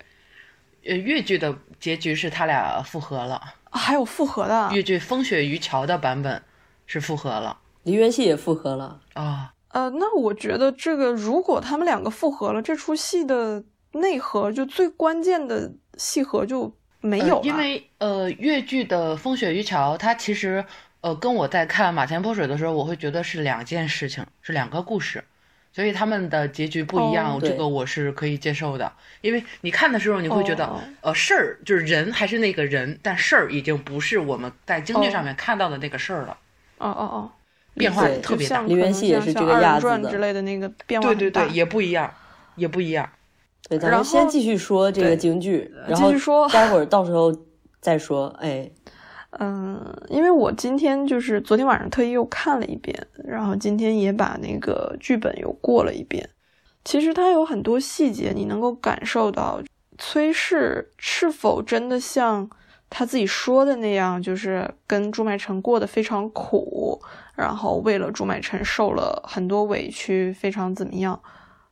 [0.86, 4.70] 呃，越剧的结局是他俩复合了，还有复合的。
[4.74, 6.42] 越剧《风雪渔樵》的版本
[6.88, 9.54] 是复合了，梨园戏也复合了啊。
[9.70, 17.42] 呃，那我觉得这个如果他们两个复合了，这出戏的内核就最关键的戏核就没有了。
[17.44, 20.66] 因为呃，越剧的《风雪渔桥》它其实
[21.02, 25.24] 呃跟我在看《马前泼水》的时候，我会觉得是两件事情，是两个故事。
[25.72, 28.92] 所以他们的结局不一样，这个我是可以接受的。
[29.22, 30.68] 因为你看的时候，你会觉得，
[31.02, 36.36] 呃，事儿就是人还是那个人，但事儿已经不是我们在京剧上面看到的那个事儿了。
[36.80, 37.32] 哦哦哦，
[37.80, 38.62] 变化特别大。
[38.62, 42.14] 梨园戏也是这个样子的之类的那个变化，对对对，也不一样，
[42.56, 43.10] 也不一样。
[43.68, 46.12] 对，咱们先继续说这个京剧，然后
[46.50, 47.36] 待会儿到时候
[47.82, 48.28] 再说。
[48.40, 48.70] 哎。
[49.40, 56.28] 嗯，因为我今天就是昨天晚上特意又看了一遍，然后今天也把那个剧本又过了一遍。
[56.84, 59.62] 其实它有很多细节，你能够感受到
[60.00, 62.50] 崔氏是否真的像
[62.90, 67.00] 他自己说的那样，就是跟朱麦臣过得非常苦，
[67.40, 71.18] 然后为了朱买臣受了很多委屈，非常怎么样？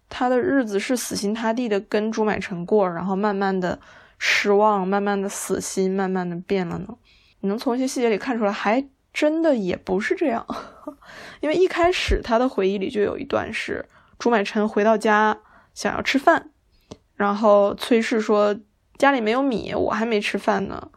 [0.07, 3.77] 他的日子是死心塌地的跟朱买臣过，然后慢慢的
[4.17, 6.95] 失望，慢慢的死心，慢慢的变了呢？
[7.41, 10.47] 你能从一些细节里看出来，还真的也不是这样，
[11.41, 13.85] 因为一开始他的回忆里就有一段是
[14.17, 15.37] 朱买臣回到家
[15.73, 16.49] 想要吃饭，
[17.15, 18.57] 然后崔氏说
[18.97, 20.89] 家里没有米，我还没吃饭呢，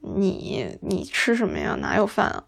[0.00, 1.78] 你你吃什么呀？
[1.80, 2.44] 哪有饭啊？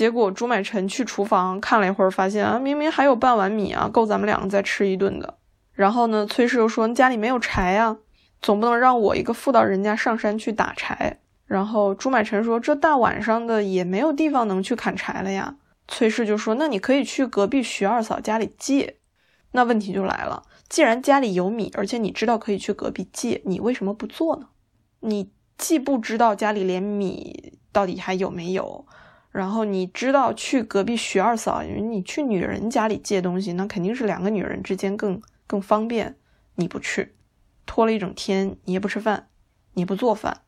[0.00, 5.36] 结果朱买臣去厨房看了一会儿，发现啊，明明还有半碗米啊，够咱们两个再吃一顿的。
[5.74, 7.98] 然后呢，崔氏又说家里没有柴呀，
[8.40, 11.20] 总不能让我一个妇道人家上山去打柴。
[11.44, 18.96] 然后朱买臣说：“这大晚上的也没有地方能去砍柴了呀。”崔氏就说：“那你可以去隔壁徐二嫂家里借。”
[19.52, 24.46] 那问题就来了，既然家里有米，而且你知道可以去隔壁借，你为什么不做呢？
[25.00, 28.86] 你既不知道家里连米到底还有没有，
[29.30, 36.16] 然后你知道去隔壁徐二嫂，因为你去女人家里借东西，那肯定是两个女人之间更更方便。
[36.56, 37.14] 你不去，
[37.64, 39.28] 拖了一整天，你也不吃饭，
[39.74, 40.42] 你不做饭。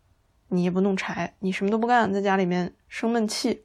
[0.54, 3.62] 你也不弄柴，你什么都不干，在家里面生闷气。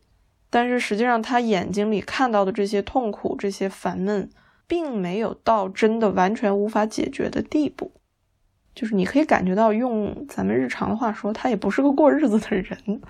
[0.49, 4.29] 但是实际上，他眼睛里看到的这些痛苦、这些烦闷，
[4.65, 7.91] 并没有到真的完全无法解决的地步。
[8.73, 13.01] 就是你可以感觉到，用咱们日常的话说，他也不是个过日子的人。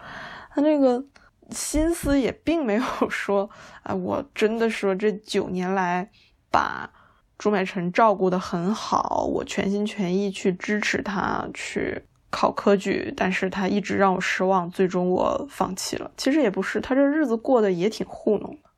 [0.50, 1.06] 他那个
[1.52, 3.50] 心思也并没有说，
[3.84, 6.10] 啊，我真的说这九年来
[6.52, 6.90] 把
[7.38, 12.04] 朱买臣照顾得很好，我全心全意去支持他去。
[12.30, 16.12] 考科举，但是他一直让我失望，最终我放弃了。
[16.18, 18.70] 其实也不是，他这日子过得也挺糊弄的。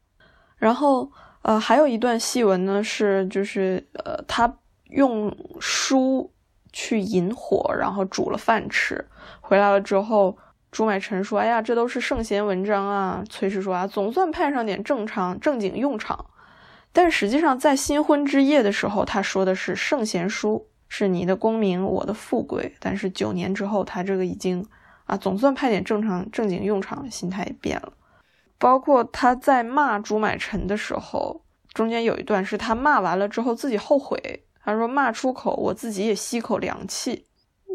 [0.57, 4.55] 然后，呃，还有一段戏文呢，是就是呃，他
[4.91, 6.31] 用书
[6.71, 9.03] 去引火，然后煮了饭吃。
[9.41, 10.37] 回来了之后，
[10.71, 16.25] 朱买臣说：“哎呀，这都是圣贤文章啊。”崔氏说：“啊，总算派上点正常正经用场。”
[16.91, 20.67] 但实际上，在新婚之夜的时候，他说的是圣贤书。
[20.91, 22.75] 是你的功名，我的富贵。
[22.79, 24.65] 但是九年之后，他这个已经
[25.05, 27.93] 啊，总算派点正常正经用场，心态也变了。
[28.57, 37.27] 包括他在骂朱买臣的时候，中间有一段是他骂完了之后自己后悔，他说骂出口，我自己也吸口凉气。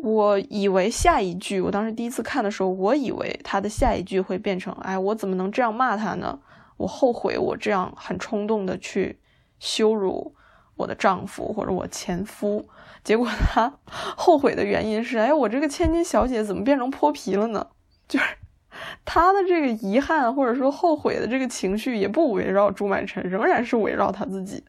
[0.02, 6.38] 我以为下一句，我当时第一次看的时候，我以为他的下一句会变成，哎，我怎么能这样骂他呢？
[6.76, 9.18] 我后悔，我这样很冲动的去
[9.58, 10.34] 羞辱
[10.76, 12.68] 我的丈夫或者我前夫。
[13.02, 17.66] 结果他 后悔的原因是，哎，我这个千金小姐怎么变成泼皮了呢？
[18.08, 18.24] 就是
[19.04, 24.64] 他的这个遗憾或者说后悔的这个情绪也不围绕朱满臣，仍然是围绕他自己。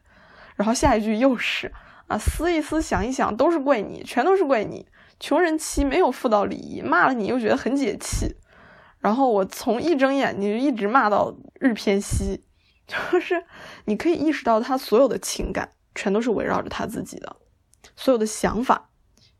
[0.54, 1.72] 然后下一句又是
[2.06, 4.86] 啊，思一思，想一想，都是怪你，全都是怪你，
[5.18, 8.36] 穷人妻没有妇道礼仪，骂了你又觉得很解气。
[8.98, 12.42] 然后我从一睁眼睛就一直骂到日偏西，
[12.86, 13.44] 就是
[13.84, 17.36] 你可以意识到他所有的情感全都是围绕着他自己的。
[17.94, 18.90] 所有的想法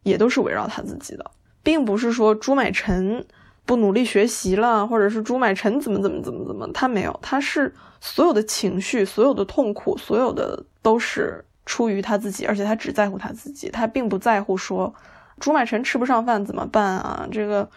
[0.02, 1.30] 也都是围绕他自己的，
[1.62, 3.26] 并不是说朱买臣
[3.64, 14.94] 不努力学习了，或者是朱买臣怎么怎么怎么怎么，他没有，他是所有的情绪、所有的痛苦、所有的都是出于他自己，而且他只在乎他自己，他并不在乎说
[15.40, 17.28] 朱买臣吃不上饭怎么办啊？
[17.30, 17.68] 这个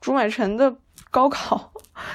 [0.00, 0.74] 朱买臣的
[1.10, 1.72] 高考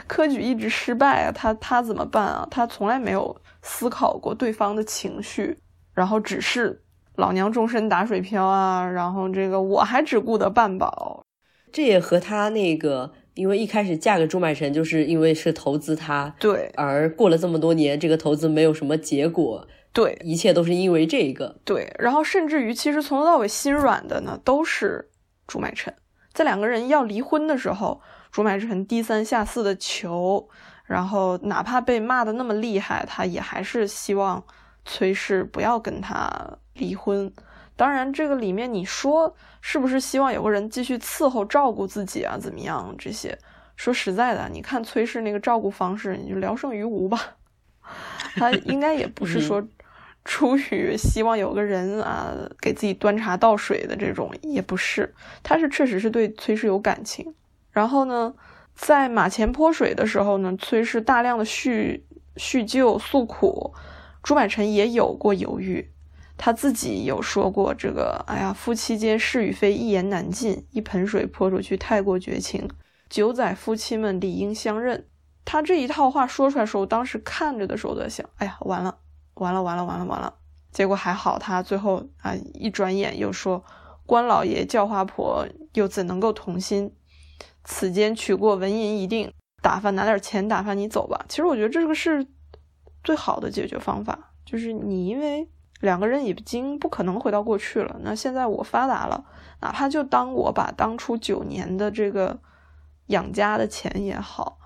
[0.08, 2.48] 科举一直失败啊，他他怎么办啊？
[2.50, 5.58] 他从来没有思考过对方的情绪，
[5.94, 6.80] 然后只是。
[7.16, 11.24] 老娘终身打水漂啊，然后这个我还只顾得半饱，
[11.72, 21.95] 这也和他那个因为一开始嫁给朱买臣，就是因为是投资他，对，而过了这么多年，这个投资没有什么结果，对，一切都是因为这个，对。
[21.99, 25.12] 然后甚至于，其实从头到尾心软的呢，都是
[25.45, 25.93] 朱买臣。
[26.34, 28.01] 在两个人要离婚的时候，
[28.32, 30.49] 朱买臣低三下四的求，
[30.86, 34.43] 然后哪怕被骂的那么厉害，他也还是希望
[34.84, 37.32] 崔氏不要跟他离婚。
[37.75, 42.36] 当然，这个里面你说是不是希望有个人继续伺候照顾自己啊？
[42.36, 42.95] 怎么样？
[42.97, 43.38] 这些
[43.75, 47.36] 说实在的，你看崔氏那个照顾方式，你就聊胜于无吧。
[48.38, 49.63] 他应该也不是说
[50.26, 55.14] 出于希望有个人啊给自己端茶倒水的这种，也不是。
[55.42, 57.34] 他是确实是对崔氏有感情。
[57.72, 58.34] 然后呢，
[58.76, 62.06] 在马前泼水的时候呢，崔氏大量的叙
[62.38, 63.74] 叙旧诉苦，
[64.22, 65.90] 朱买臣也有过犹豫。
[66.36, 72.68] 他自己有说过这个，哎呀，夫妻间是与非一言难尽，一盆水泼出去太过绝情，
[73.10, 75.06] 九载夫妻们理应相认。
[75.46, 78.98] 他这一套话说出来的时候，当时看着的时候在想，哎呀，完了，
[79.36, 80.36] 完了，完了，完了，完了。
[80.72, 83.63] 结果还好，他最后啊一转眼又说，
[84.06, 86.93] 关老爷叫花婆，又怎能够同心？
[87.63, 91.26] 此间取过纹银一定，打发拿点钱打发你走吧。
[91.30, 92.28] 其实我觉得这个是
[93.04, 95.50] 最好的解决方法，就是你因为。
[95.82, 97.98] 两个人已经不可能回到过去了。
[98.04, 99.26] 那现在我发达了，
[99.60, 102.39] 哪怕就当我把当初九年的这个
[103.08, 104.60] 养家的钱也好，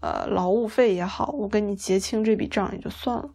[0.00, 3.30] 呃，劳务费也好，我跟你结清这笔账也就算了。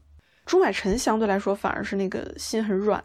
[0.45, 3.03] 朱买臣相对来说反而是那个心很软，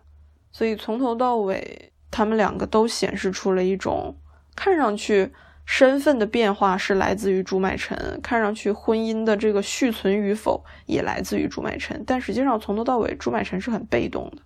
[0.53, 4.17] 所以从头到尾，他们两个都显示出了一种
[4.55, 5.33] 看上去。
[5.67, 14.43] 身份的变化是来自于朱买臣，看上去婚姻的这个续存与否也来自于朱买臣，但实际上从头到尾朱买臣是很被动的，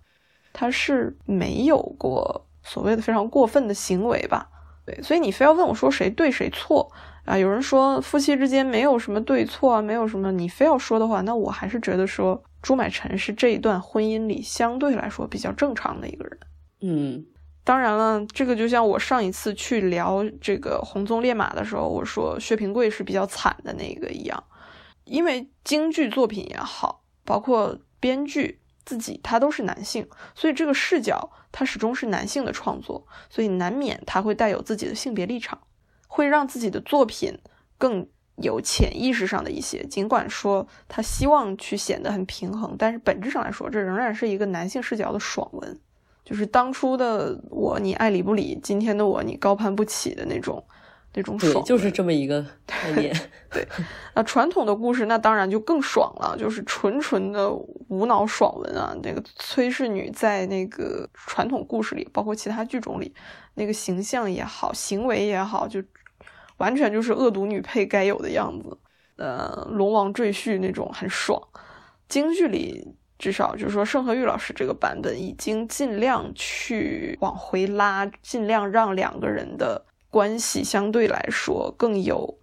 [0.53, 4.47] 他是没有过所谓的非常过分的行为吧？
[4.85, 6.91] 对，所以你非要问我说谁对谁错
[7.23, 7.35] 啊？
[7.35, 16.39] 有人说夫妻之间没有什么对错啊，没有什么，你非要说的话，那我还是觉得说朱买臣是这一段婚姻里相对来说比较正常的一个人，
[16.81, 17.23] 嗯。
[17.63, 24.43] 当然了，这个就像我上一次去聊这个红鬃烈马的时候，我说薛平贵是比较惨的那个一样，
[25.03, 35.61] 因为京剧作品也好，包括编剧自己他都是男性，所以这个视角他始终是男性的创作，所以难免他会带有自己的性别立场，
[36.07, 37.37] 会让自己的作品
[37.77, 39.83] 更有潜意识上的一些。
[39.85, 45.79] 尽管说他希望去显得很平衡，但是本质上来说，这仍然是一个男性视角的爽文。
[46.23, 50.65] 就是当初的我，你爱理不理；今天的我，你高攀不起的那种，
[51.13, 53.15] 那种爽，就是这么一个概念。
[53.53, 53.63] 对，
[54.15, 57.53] 那传统的故事，那当然就更爽了，就是纯纯的
[57.89, 58.97] 无脑爽文啊。
[59.03, 63.13] 那个崔氏女在那个传统故事里，包括其他剧种里，
[63.53, 65.79] 那个形象也好，行为也好，就
[66.57, 68.77] 完全就是恶毒女配该有的样子。
[69.17, 71.41] 呃，龙王赘婿那种很爽，
[72.07, 72.95] 京剧里。
[73.17, 82.37] 至少就是说，盛和玉老师这个版本已经尽量去往回拉，尽量让两个人的关系相对来说更有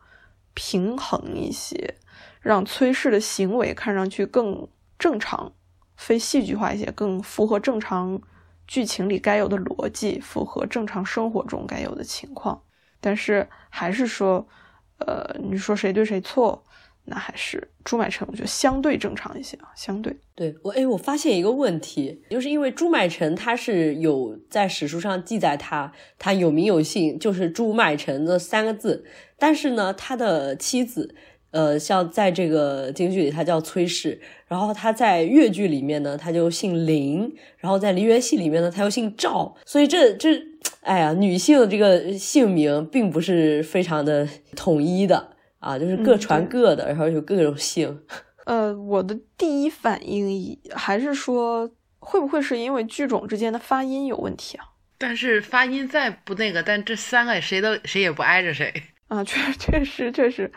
[0.55, 1.97] 平衡一些，
[2.41, 4.67] 让崔氏的行为看上去更
[4.99, 5.53] 正常，
[5.95, 8.19] 非戏剧化一些，更符合正常
[8.67, 12.63] 剧情里该有的逻辑，符合正常生活中该有的情况。
[13.03, 14.49] 但是还是说，
[14.97, 16.65] 呃，你说谁对谁错？
[17.05, 29.05] 那还是朱买臣，我觉得相对正常一些啊，相对对我哎，我发现一个问题，就是因为朱买臣他是有在史书上记载他他有名有姓，就是朱买臣这三个字，
[29.37, 31.13] 但是呢，他的妻子，
[31.53, 40.43] 呃，像在这个京剧里，他叫崔氏，然后他在越剧里面呢，他就姓林，然后在梨园戏里面呢，他又姓赵，所以这这，
[40.81, 45.31] 哎呀，女性这个姓名并不是非常的统一的。
[45.63, 48.03] 啊，就是各传各的，然后有各种姓。
[48.47, 54.65] 呃，我的第一反应还是说，会不会是因为剧种之间的发音有问题啊？
[54.99, 58.75] 但是发音再不那个，但这三个谁都谁也不挨着谁
[59.13, 60.51] 啊，确确实确实。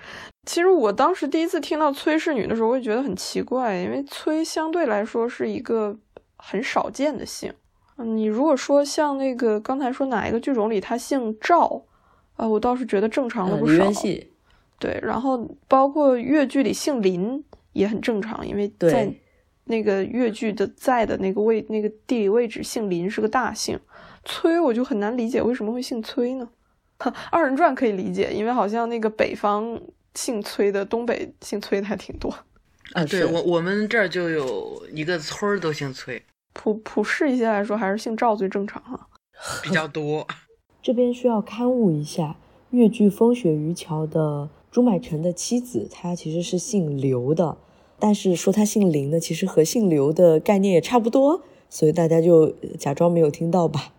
[0.45, 5.97] 其实我当时第一次听到崔氏女的时候，我也觉得很奇怪，因为崔相对来说是一个
[6.37, 7.53] 很少见的姓。
[7.97, 11.83] 你如果说像那个刚才说哪一个剧种里他姓赵
[12.37, 13.91] 啊，我倒是觉得正常的不少。
[14.79, 19.13] 对，然后包括越剧里姓林也很正常，因为在
[19.65, 23.77] 那个越剧的在的那个位那个地理位置，姓林是个大姓。
[24.23, 26.47] 崔我就很难理解为什么会姓崔呢？
[27.31, 29.79] 二人转可以理解，因为好像那个北方
[30.13, 32.33] 姓崔的，东北姓崔的还挺多。
[32.93, 36.23] 啊，对我我们这儿就有一个村儿都姓崔。
[36.53, 39.07] 普普世一些来说，还是姓赵最正常哈。
[39.61, 40.25] 比较多。
[40.81, 42.37] 这边需要刊物一下。
[42.71, 47.57] 越剧《风雪渔樵》的朱买臣的妻子，她其实是姓刘的，
[47.99, 53.93] 但是说她姓林的，其实和姓刘的概念也差不多，所以大家就假装没有听到吧。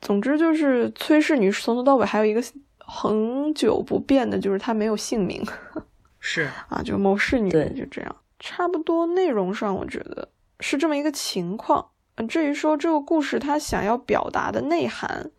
[0.00, 2.42] 总之就是崔氏女士从头到尾还有一个
[2.78, 5.44] 恒久不变的，就是她没有姓名。
[6.18, 10.28] 是啊，就某氏女对就这样，差不多内容上我觉得
[10.60, 11.90] 是这么一个情况。
[12.16, 15.30] 嗯，至于说这个故事它想要表达的内涵，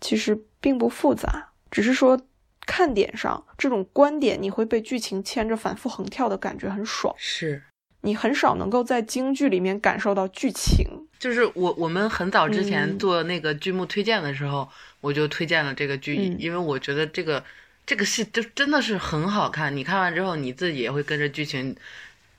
[0.00, 2.18] 其实并不复杂，只是说
[2.66, 7.62] 看点上这种观点你会被剧情牵着反复横跳的感觉很爽，是，
[8.02, 11.08] 你很少能够在京剧里面感受到剧情。
[11.20, 14.68] 就是我我们很早之前嗯做那个剧目推荐的时候，
[15.02, 17.44] 我就推荐了这个剧，嗯因为我觉得这个
[17.86, 19.76] 这个戏就真的是很好看。
[19.76, 21.76] 你看完之后，你自己也会跟着剧情，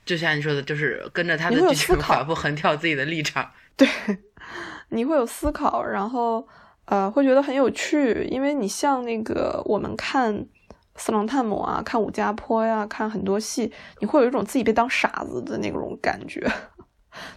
[0.04, 3.52] 就像你说的，就是跟着他的剧情反复横跳自己的立场。
[3.76, 3.88] 对，
[4.88, 6.46] 你会有思考，然后
[6.86, 10.34] 呃，会觉得很有趣，因为你像那个我们看
[10.96, 16.46] 《四郎探母》啊，看《武家坡》呀，看很多戏，你会有一种自己被当傻子的那种感觉，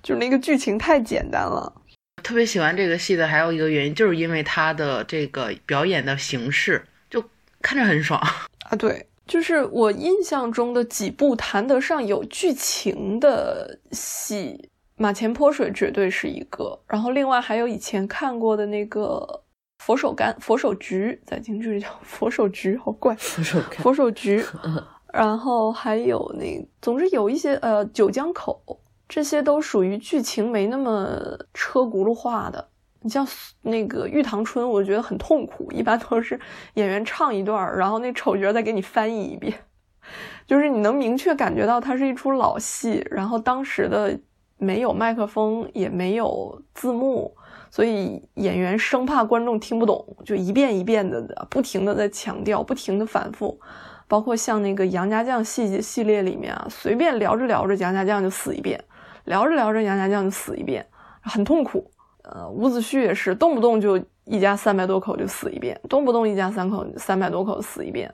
[0.03, 1.81] 就是那个剧情太简单了。
[2.23, 7.23] 特别喜欢这个戏的还有一个原因，就是因为他的这个表演的形式，就
[7.61, 8.19] 看着很爽。
[8.69, 14.59] 啊，对，就是我印象中的几部谈得上有剧情的戏，
[14.97, 16.79] 《马前泼水》绝对是一个。
[16.87, 19.43] 然后另外还有以前看过的那个
[19.83, 24.43] 《佛手柑》《佛手菊》，在京剧里叫佛手菊，好怪，佛手看佛手菊。
[25.13, 28.59] 然后还有那，总之有一些呃，九江口，
[29.07, 32.69] 这些都属于剧情没那么车轱辘话的。
[33.01, 33.25] 你像
[33.61, 36.39] 那个《玉堂春》，我觉得很痛苦，一般都是
[36.73, 39.53] 演员唱一段儿，然后那丑角再给你翻译一遍，
[40.47, 44.19] 就是你能明确感觉到它是一出老戏，然后当时的
[44.57, 47.31] 没有麦克风，也没有字幕，
[47.69, 53.59] 所以演员生怕观众听不懂，就一遍一遍的不停的在强调，不停的反复。
[54.07, 58.83] 包括像那个杨家将系系列里面啊，随便聊着聊着杨家将就死一遍，
[59.25, 60.85] 聊着聊着杨家将就死一遍，
[61.21, 61.91] 很痛苦。
[62.23, 68.11] 呃，伍子胥也是动不动就一家三百多口就死一遍，动不动一家三口三百多口死一遍。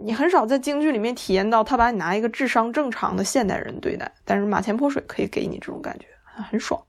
[0.00, 6.06] 你很少在京剧里面体验到他把你拿一个智商正常的现代人对待，但是马前泼水可以给你这种感觉，
[6.50, 6.82] 很爽。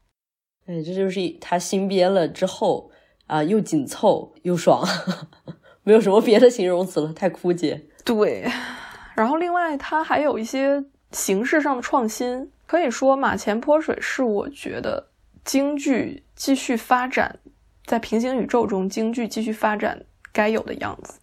[0.65, 2.89] 哎，这就是他新编了之后
[3.27, 4.83] 啊，又紧凑又爽，
[5.83, 7.85] 没有什么别的形容词了，太枯竭。
[8.03, 8.49] 对，
[9.15, 15.09] 然后另外他还有一些形式上的创新，可以说马前泼水是我觉得
[15.43, 17.39] 京剧继续发展，
[17.85, 21.19] 在平行宇宙中京剧继续发展该有的样子。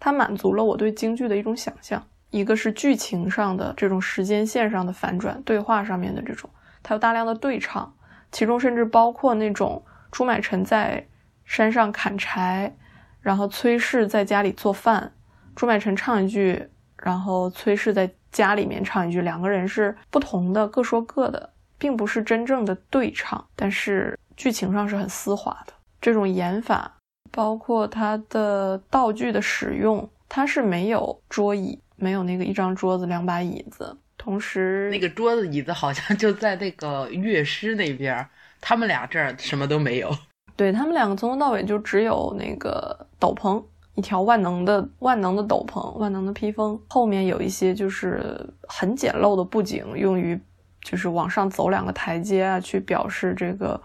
[0.00, 6.50] 它满足了我对京剧的一种想象，一个是剧情上的这种时间线上的反转，对话上面的这种，
[6.82, 7.94] 它有大量的对唱，
[8.32, 11.06] 其中甚至包括那种朱买臣在
[11.44, 12.74] 山上砍柴，
[13.20, 15.12] 然后崔氏在家里做饭，
[15.54, 25.72] 朱买臣唱一句，然后崔氏在家里面唱一句，两个人是不同的，各说各的，并不是真正的对唱，但是剧情上是很丝滑的。
[26.00, 26.96] 这种演法，
[27.30, 38.28] 包括它的道具的使用，它是没有桌椅，没有那个一张桌子两把椅子，同时那个桌子椅子好像就在那个乐师那边儿，
[38.60, 40.10] 他们俩这儿什么都没有。
[40.56, 43.62] 对他们两个从头到尾就只有那个斗篷，
[43.94, 50.40] 一条万能的万能的斗篷，万能的披风，后面有一些就是很简陋的布景，用于
[50.82, 53.80] 就是往上走两个台阶啊，去表示这个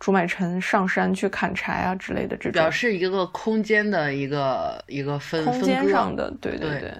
[0.00, 6.94] 朱买臣上山去砍柴啊之类的这种表示一个空间的一个一个分空间上的，对对对对，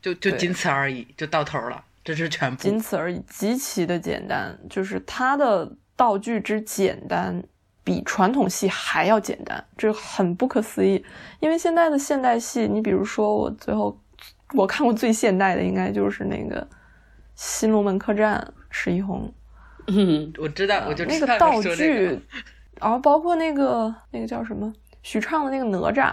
[0.00, 2.62] 就就仅此而已，就到头了，这是全部。
[2.62, 7.42] 仅此而已，极其的简单，就是它的道具之简单，
[7.86, 11.00] 比传统戏还要简单，这很不可思议。
[11.38, 13.96] 因为现在的现代戏，你比如说我最后
[14.54, 16.60] 我看过最现代的，应该就是那个
[17.36, 19.32] 《新龙门客栈》史一红
[19.86, 22.20] 嗯，我知道，我就知道你那个道具，
[22.80, 24.72] 然后包括那个那个叫什么
[25.04, 26.12] 许畅的那个哪吒，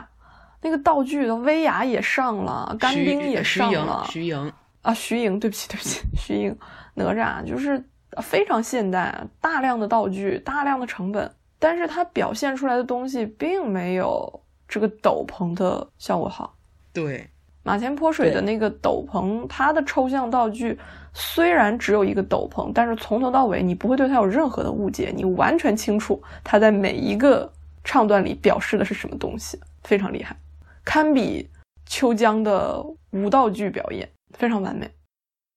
[0.62, 4.54] 那个道具的威亚也上了，干冰也上了，徐莹，
[4.84, 6.56] 啊，徐莹，对不起，对不起，徐莹，
[6.94, 7.84] 哪吒就是
[8.22, 16.53] 非常现代，大量的道具，大量的成本，但是它表现出来的东西并没有这个斗篷的效果好。
[16.91, 17.26] 对，
[17.64, 20.78] 马前泼水的那个斗篷，它的抽象道具
[21.14, 27.49] 虽然只有一个斗篷，但是从头到尾你不会对它有任何的误解，你完全清楚它在每一个
[27.86, 30.36] 唱段里表示的是什么东西，非常厉害，
[30.84, 31.49] 堪比
[31.86, 34.91] 秋江的无道具表演，非常完美。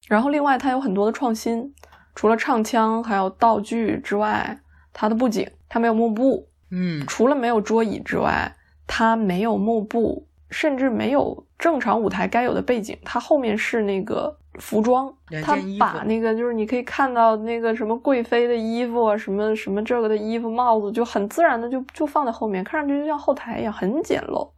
[0.07, 1.75] 然后另外它有很多的创新，
[2.15, 4.57] 除了唱腔还有道具之外，
[4.93, 8.55] 它的布景它没有幕布，嗯，除了没有桌椅之外，
[8.87, 15.13] 它没有幕布，甚至没有正常舞台该有的背景，它后面是那个服装，
[15.43, 24.51] 它把那个就是你可以看到那个什么贵妃的衣服啊，什么什么这个的衣服、帽子，就很自然的就就放在后面，看上去就像后台一样，很简陋，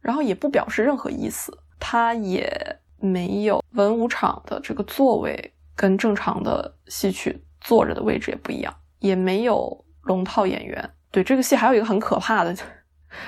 [0.00, 10.90] 然后也不表示任何意思，它也没有文武场的这个座位跟正常的戏曲坐着的位置也不一样，也没有龙套演员。
[11.10, 12.54] 对这个戏还有一个很可怕的。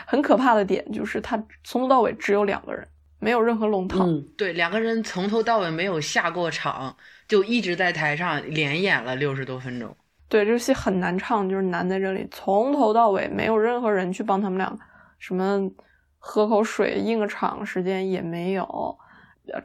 [0.07, 4.07] 很可怕的点就是，他从头到尾只有两个人，没有任何龙套。
[4.07, 6.97] 嗯，对，两个人从头到尾没有下过场，
[7.29, 9.95] 就一直在台上连演了六十多分钟。
[10.27, 14.75] 对，这个戏很难唱，就是难在这里，从头到尾没有任何人去帮他们俩，
[15.18, 15.70] 什么
[16.18, 18.99] 喝口水、应个场时间也没有，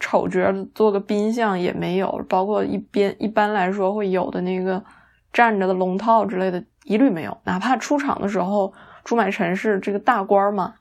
[0.01, 4.83] 丑角做个宾相也没有，包括一边一般来说会有的那个
[5.31, 8.73] 站着的龙套之类的，一律没有，哪怕出场的时候。
[9.05, 10.75] 朱买臣是这个大官嘛？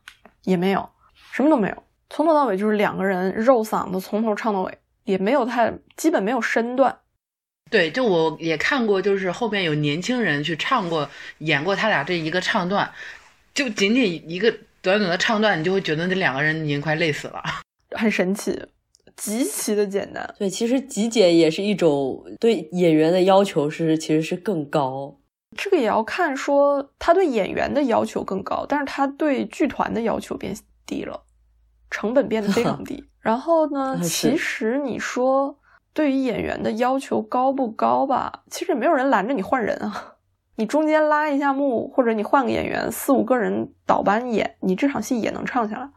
[0.45, 0.87] 也没有，
[1.33, 6.99] 什么都没有，从头到尾就是两个人肉嗓子，从头唱到尾，也没有太基本没有身段。
[7.71, 12.91] 对，就我也看过，就是后边有年轻人去唱过、演过他俩这一个唱段，
[13.55, 14.53] 就仅仅一个
[14.83, 17.43] 短短的唱段，你就会觉得那两个人已经快累死了，
[17.97, 18.61] 很神奇，
[19.17, 20.35] 极其的简单。
[20.39, 25.18] 对，其实极简也是一种对演员的要求，是其实是更高。
[25.61, 30.57] 这个也要看，说他对演员的要求更高，但是他对剧团的要求变
[30.87, 31.25] 低了，
[31.91, 33.05] 成本变得非常低。
[33.21, 35.59] 然后呢， 其实你说
[35.93, 38.45] 对于演员的要求高不高吧？
[38.49, 40.15] 其实也没有人拦着你换人啊，
[40.55, 45.91] 你中间拉一下幕，或者你换个演员，四五个人倒班演，你这场戏也能唱下来。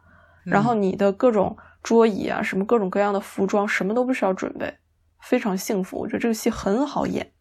[0.44, 4.80] 然后你的各种桌椅啊，什么各种各样的服装，什么都不需要准备，
[5.22, 6.00] 非常幸福。
[6.00, 7.32] 我觉得这个戏很好演，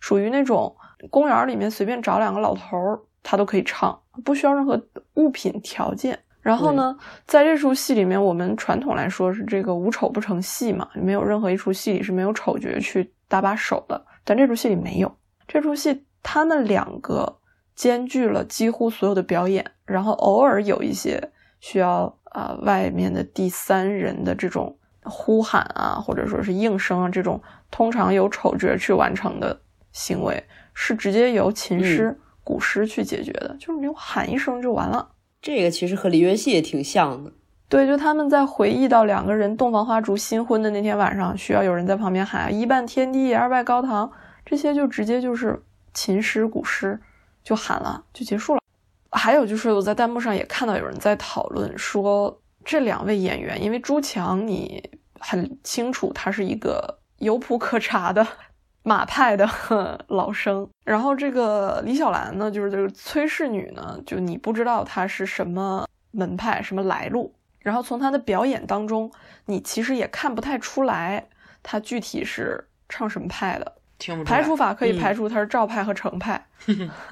[0.00, 0.74] 属于那种。
[1.10, 4.80] 公园里面随便找两个老头儿，他都可以唱，不需要任何
[5.14, 6.18] 物品条件。
[6.40, 6.96] 然后呢，
[7.26, 14.02] 在这出戏里面，我们传统来说是这个无丑不成戏嘛，没有任何一出戏里是没有丑角去搭把手的。
[14.24, 15.14] 但这出戏里没有，
[15.46, 17.38] 这出戏他们两个
[17.74, 21.20] 兼具了几乎所有的表演，然后偶尔有一些
[21.60, 27.38] 需要啊外面的第三人的这种呼喊啊，或者说是应声啊，这种
[27.70, 29.60] 通常由丑角去完成的
[29.92, 30.42] 行为。
[30.80, 35.10] 是直接由琴师、鼓师去解决的，就是你喊一声就完了。
[35.42, 37.32] 这个其实和梨园戏也挺像的。
[37.68, 44.08] 对，就他们在回忆到两个人洞房花烛新婚的那天晚上，需要有人在旁边喊“一拜天地，二拜高堂”，
[44.46, 45.60] 这些就直接就是
[45.92, 47.00] 琴师、鼓师
[47.42, 48.60] 就喊了，就结束了。
[49.10, 54.80] 还有就是我在弹幕上也看到有人在讨论说，这两位演员，因为朱强你
[55.18, 58.24] 很清楚他是一个有谱可查的。
[58.88, 59.46] 马派的
[60.08, 69.12] 老生，然后这个李小兰呢，就是这个崔氏女呢，就你不知道她是什么门派、什么来路，然后从她的表演当中，
[69.44, 71.28] 你其实也看不太出来
[71.62, 73.74] 她具体是唱什么派的。
[74.24, 76.46] 排除法可以排除她是赵派和程派，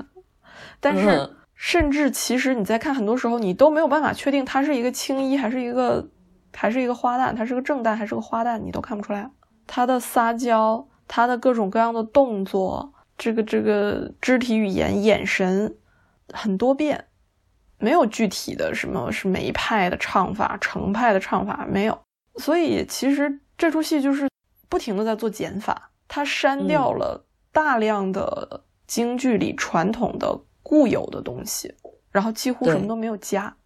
[0.80, 6.08] 但是甚至其实你在看很多时候，你都没有办法确定她是一个青衣还是一个
[6.54, 9.30] 还是一个花旦，她是个正旦还是个花旦，你都看不出来。
[9.66, 10.88] 她的撒娇。
[11.09, 15.76] 他的各种各样的动作，这个这个肢体语言、眼神
[16.32, 17.07] 很多变，
[17.78, 21.98] 没有具体的什么是梅派的唱法、程派的唱法没有。
[22.36, 24.28] 所以其实这出戏就是
[24.68, 31.74] 不停的在做减法，他删掉了大量的京剧里传统的固有的东西，
[32.11, 33.57] 然后几乎什么都没有加，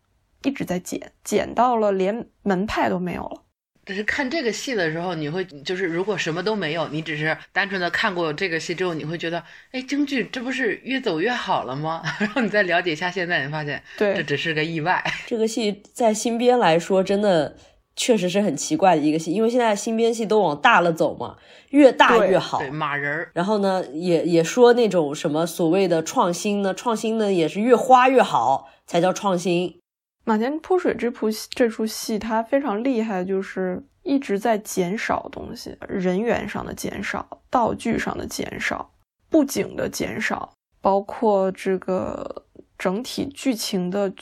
[0.42, 3.42] 一直在减，减到了连门派都没有了。
[3.86, 12.02] 只是看这个戏的时候，你会就是如果什么都没有，你只是单纯的看过这个戏之后，你会觉得，哎，京剧这不是越走越好了吗？
[12.20, 15.02] 然后你再了解一下现在，你发现，对，这只是个意外。
[15.26, 17.56] 这个戏在新编来说，真的
[17.96, 21.36] 确实是很奇怪的一个戏，因为现在新编戏都往大了走嘛，
[21.70, 22.58] 越大越好。
[22.58, 23.30] 对，马人儿。
[23.34, 29.79] 然后呢，也也说那种什么所谓的创新呢，创新呢也是越花越好才叫创新。
[30.24, 38.92] 马前泼水这部这出戏，它非常厉害，就是一直在减少东西，人员上的减少，道具上的减少，
[39.28, 42.44] 布景的减少，包括这个
[42.78, 44.12] 整体剧情的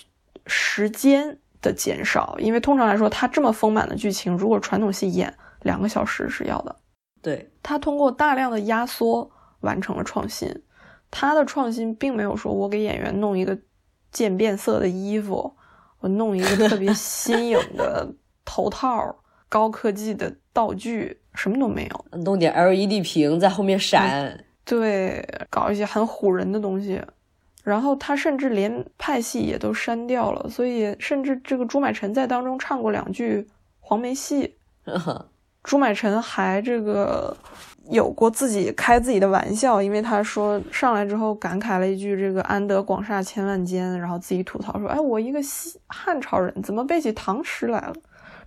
[0.46, 2.36] 时间的减少。
[2.38, 6.74] 因为通常来说，它这么丰满的剧情，如果传统戏演两个小时是要的。
[7.20, 9.30] 对，它通过大量的压缩
[9.60, 10.62] 完成了创新。
[11.10, 13.58] 它的创新并没有说我给演员弄一个
[14.12, 15.56] 渐变色的衣服。
[16.00, 18.08] 我弄一个特别新颖的
[18.44, 19.14] 头套，
[19.48, 22.18] 高科技的道具，什么都没有。
[22.20, 27.00] 弄点 LED 屏在后面闪，对，搞一些很唬人的东西。
[27.64, 33.46] 然后他甚至连派系也都删掉了，所以甚至这个朱买臣在当中唱过两句
[33.80, 34.56] 黄梅戏。
[35.62, 37.36] 朱买臣还这个
[37.90, 47.94] 有过自己开自己的玩笑，因为他说上来之后感慨了一句“这个安得广厦千万间”，然后自己吐槽说：“哎，我一个西汉朝人，怎么背起唐诗来了？”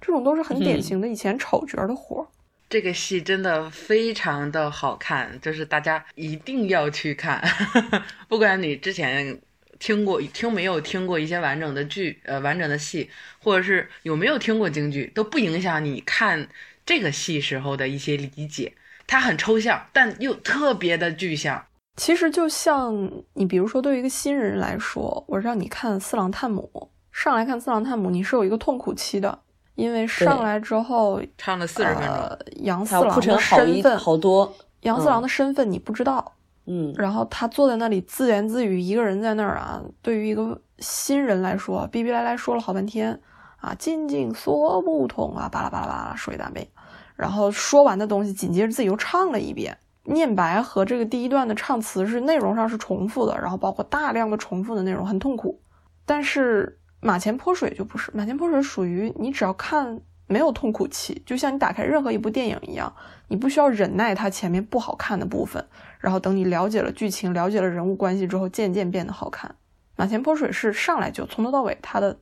[0.01, 2.27] 这种都是很典型的以前丑角的活。
[2.69, 7.43] 这个戏真的非常的好看，就是大家一定要去看，
[8.29, 9.37] 不管你之前
[9.77, 13.09] 听过听没有听过一些完整的剧，呃，完整的戏，
[13.43, 16.47] 或者是有没有听过京剧，都不影响你看
[16.85, 18.73] 这个戏时候的一些理解。
[19.07, 21.65] 它很抽象，但又特别的具象。
[21.97, 26.69] 其实就像你，比如说对于一个新人来说，我让你看《四郎探母》，
[27.11, 29.39] 上来看《四郎探母》，你是有一个痛苦期的。
[29.75, 36.33] 因为上来之后唱了四十分钟，杨四郎的身份好多，杨四郎的身份你不知道，
[36.65, 39.81] 嗯，然后他坐在那里自言自语，一个人在那儿啊。
[40.01, 43.19] 对于一个新人来说，逼逼赖赖说了好半天
[43.61, 46.67] 啊，进进说不同啊，巴拉巴拉巴拉说一大遍，
[47.15, 55.61] 然后说完的东西，紧接着自己又唱了一遍，念白和这个第一段的唱词是内容上是重复的，然后包括大量的重复的内容，很痛苦，
[56.05, 56.77] 但是。
[57.03, 62.93] 马前泼水就不是，马前泼水属于你只要看没有痛苦期，就像你打开任何一部电影一样，
[63.27, 65.65] 你不需要忍耐它前面不好看的部分，
[65.99, 69.55] 然后等你了解了剧情、了解了人物关系之后，渐渐变得好看。
[69.95, 72.19] 马前泼水是上来就从头到尾，它的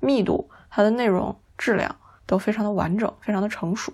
[0.00, 1.96] 密度、它的内容、质量
[2.26, 3.92] 都非常的完整，非常的成熟。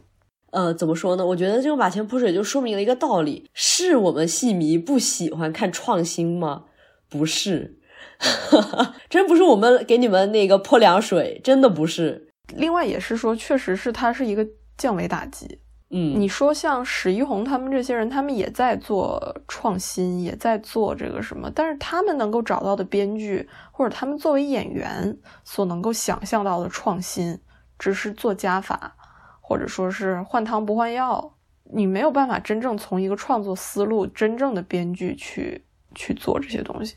[0.50, 1.26] 呃，怎么说呢？
[1.26, 6.64] 我觉得这个马前泼水就说明了一个道理：是我们戏迷不喜欢看创新吗？
[7.08, 7.78] 不是。
[9.10, 12.28] 真不是我们给你们那个泼凉水，真的不是。
[12.54, 14.46] 另外也是说，确实是它是一个
[14.78, 15.58] 降维打击。
[15.96, 27.38] 嗯，你说像史一红他们这些人，他们也在做创新，也在做这个什么，但是他们能够找到的编剧，或者他们作为演员所能够想象到的创新，
[27.78, 28.96] 只是做加法，
[29.40, 31.32] 或者说是换汤不换药。
[31.72, 35.64] 你没有办法真正从一个创作思路、真正的编剧去
[35.94, 36.96] 去做这些东西。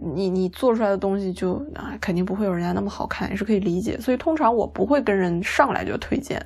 [0.00, 3.98] 你你做出来的东西就啊，肯定不会有人家那么好看，也是可以理解。
[3.98, 6.38] 所以通常我不会跟人上来就推荐《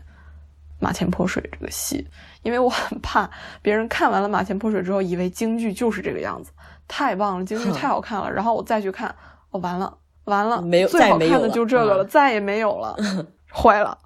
[0.80, 2.06] 马前泼水》这个戏，
[2.42, 3.30] 因为我很怕
[3.62, 6.50] 别人看完了《马前泼水》之后，以为京剧就是这个样子，
[6.88, 9.14] 太棒了，京剧太好看了，然后我再去看，
[9.50, 12.96] 哦，完了完了，没有最好看的就这个了，再也没有了，
[13.52, 13.96] 坏了，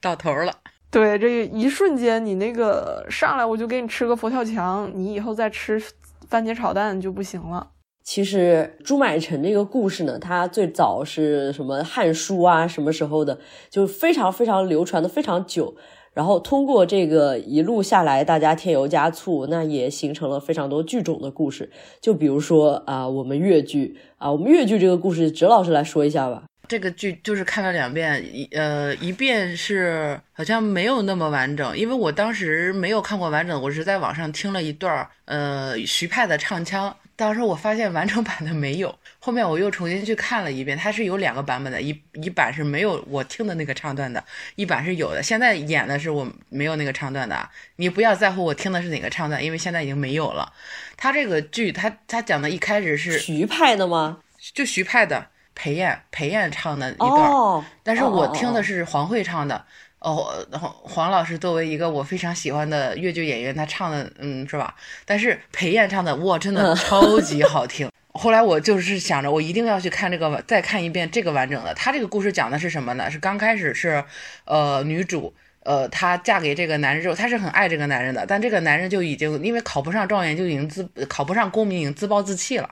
[0.00, 0.52] 到头了。
[0.90, 5.82] 对，这一瞬间，你那个上来我就给你吃个佛跳墙，你以后再吃
[6.28, 7.68] 番茄炒蛋就不行了。
[8.02, 13.38] 其实朱买臣这个故事呢，它最早是什么《汉书》啊，什么时候的，
[13.68, 15.74] 就非常非常流传的非常久。
[16.16, 21.70] 然后通过这个一路下来，大家添油加醋，那也形成了非常多剧种的故事。
[22.00, 26.44] 就比如说啊，我们越剧啊，我们越剧这个故事，哲老师来说一下吧。
[26.66, 36.96] 这个剧就是看了两遍，一呃一遍是好像没有那么完整，因为我当时没有看过完整，我是在网上听了一段呃徐派的唱腔。
[37.16, 44.22] 当时我发现完整版的没有，后面我又重新去看了一遍，它是有两个版本的，一一版是没有我听的那个唱段的，
[44.54, 45.22] 一版是有的。
[45.22, 50.52] 现在演的是我没有那个唱段的，你不要在乎我听的是哪个唱段，因为现在已经没有了。
[50.98, 54.18] 他这个剧，他他讲的一开始是徐派的吗？
[54.52, 59.64] 就徐派的裴艳，裴艳唱的一段，但是我听的是黄慧唱的。
[60.00, 64.74] 哦，黄黄老师作为一个我非常喜欢的越剧演员，他唱的，嗯，是吧？
[65.04, 67.90] 但是裴艳唱的，哇，真的超级好听。
[68.12, 71.74] 后来我就是想着，我一定要去看这个，再看一遍这个完整的。
[71.74, 73.10] 他这个故事讲的是什么呢？
[73.10, 74.02] 是刚开始是，
[74.44, 75.34] 呃，女主，
[75.64, 82.70] 呃，她嫁给这个男人之后，她是很爱这个男人的，但这个男人就已经因为考不上状元，就已经自考不上功名，已经自暴自弃了。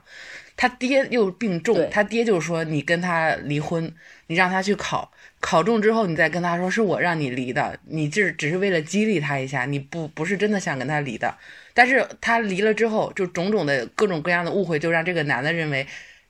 [0.57, 3.93] 他爹又病重，他爹就是说你跟他离婚，
[4.29, 5.11] 你让他去考。
[5.47, 11.37] 考中之后，你再跟他说是我让你离的，你这只是为了激励他一下，你不不是真的想跟他离的。
[11.75, 15.87] 但是他离了之后，就种种的各种各样的误会，就让这个男的认为，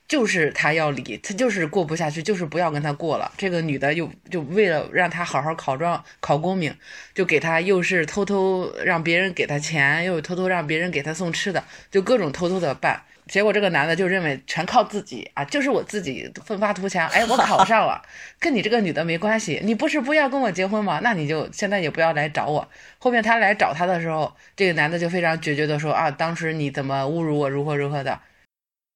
[0.08, 3.30] 就是他要离，他就是过不下去，就是不要跟他过了。
[3.38, 6.74] 这个女的又就为了让他好好考状、考功名，
[7.14, 13.00] 就给他又是偷偷让别人给他钱，又偷偷让别人给他送吃的，就各种偷偷的办。
[13.26, 17.08] 结果这个男的就认为全靠自己啊，就是我自己奋发图强。
[17.14, 18.02] 哎，我考上了，
[18.38, 19.60] 跟你这个女的没关系。
[19.64, 21.00] 你不是不要跟我结婚吗？
[21.02, 22.68] 那你就现在也不要来找我。
[22.98, 28.20] 后面他来找他的时候，这个男的就非常决绝的说啊，当时你怎么侮辱我，如何如何的。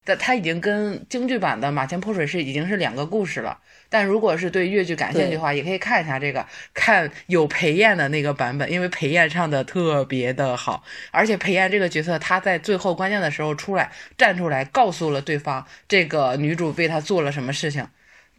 [0.05, 3.59] 但它已经跟京剧版的《马前泼水》是已经是两个故事了。
[3.90, 17.86] 但如果是对越剧感兴趣的话，也可以看一下这个，看有裴艳的那个版本，因为裴艳唱的特别的好，而且裴艳这个角色，她在最后关键的时候出来站出来，告诉了对方这个女主为他做了什么事情。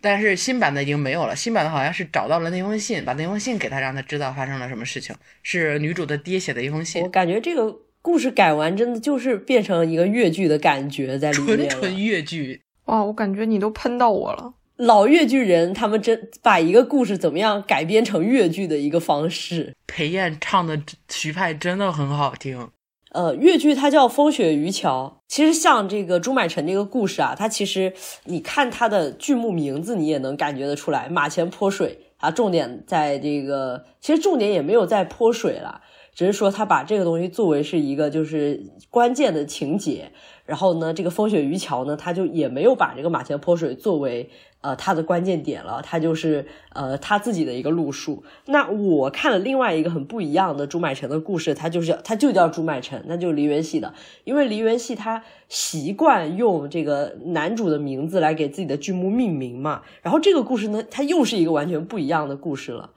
[0.02, 7.02] 但是新版的已经没有了，新版的好像是找到了那封信，把那封信给他，让他知道发生了什么事情，是女主的爹写的一封信。
[7.04, 7.89] 我感觉这个。
[8.02, 13.04] 故事改完，真的就是变成一个越剧的感觉在里面纯纯越剧哇！
[13.04, 14.54] 我感觉你都喷到我了。
[14.78, 19.76] 老越剧人他们真把一个故事怎么样改编成越剧的一个方式。
[19.86, 22.70] 裴艳唱的徐派真的很好听。
[23.12, 24.88] 呃，越剧它叫《风雪渔樵》，
[25.28, 27.92] 其实像这个朱买臣这个故事啊，它其实
[28.26, 35.82] 你看它的剧目名字，你也能感觉得出来，马前泼水啊，重点在这个，其实重点也没有在泼水了。
[36.20, 40.12] 只是说他把这个东西作为是一个就是关键的情节，
[40.46, 48.22] 然后呢，这个风雪渔桥呢，他就也没有把这个马前泼水作为呃他的关键点了，他就是呃他自己的一个路数。
[48.48, 53.94] 那我看了另外一个很不一样的朱买臣的故事，他就是他就叫朱买臣，那就是梨园戏的，
[54.26, 59.84] 因为梨园戏他习惯用这个男主的名字来给自己的剧目命名嘛。
[60.02, 62.90] 然后这个故事呢，它又是一个完全不一样的故事了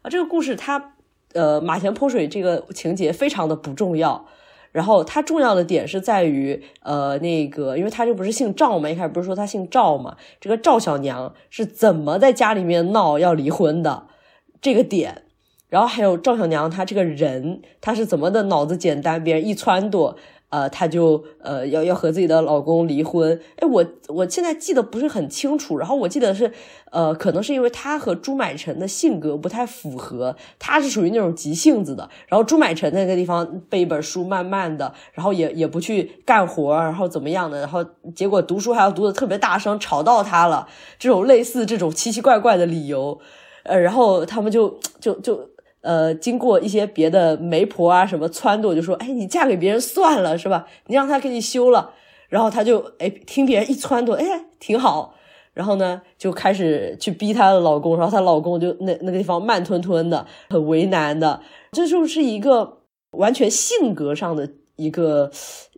[0.00, 0.94] 啊，这个故事它。
[1.34, 4.26] 呃，马前泼水这个情节非常的不重要，
[4.72, 14.08] 然后他重要的点是在于，呃，那个，因为他这不是姓赵嘛，一开始不是说他姓赵嘛，这个赵小娘是怎么在家里面闹要离婚的
[14.60, 15.22] 这个点，
[15.68, 20.16] 然后还有赵小娘她这个人，她是怎么的脑子简单，别人一撺掇。
[20.50, 26.52] 呃，她就呃要要和自己的老公离婚，哎，我我现在记得不是很清楚，然后我记得是，
[26.90, 37.84] 呃，可能是因为她和朱买臣的性格不太符合，她是属于那种急性子的，然后朱买臣那个地方背一本书，慢慢的，然后也也不去干活，然后怎么样的，然后
[38.14, 40.66] 结果读书还要读的特别大声，吵到他了，
[40.98, 43.18] 这种类似这种奇奇怪怪的理由，
[43.62, 45.48] 呃，然后他们就就就。
[45.82, 50.66] 呃，经过一些别的媒婆啊什么撺掇，就说，哎，你嫁给别人算了，是吧？
[50.86, 51.94] 你让他给你休了，
[52.28, 55.14] 然后他就，哎，听别人一撺掇，哎，挺好。
[55.54, 61.40] 然后呢，就开始去逼她的老公，然后她老公就那那个地方慢吞吞的，很为难的。
[61.72, 62.78] 这就是一个
[63.12, 65.30] 完全性格上的一个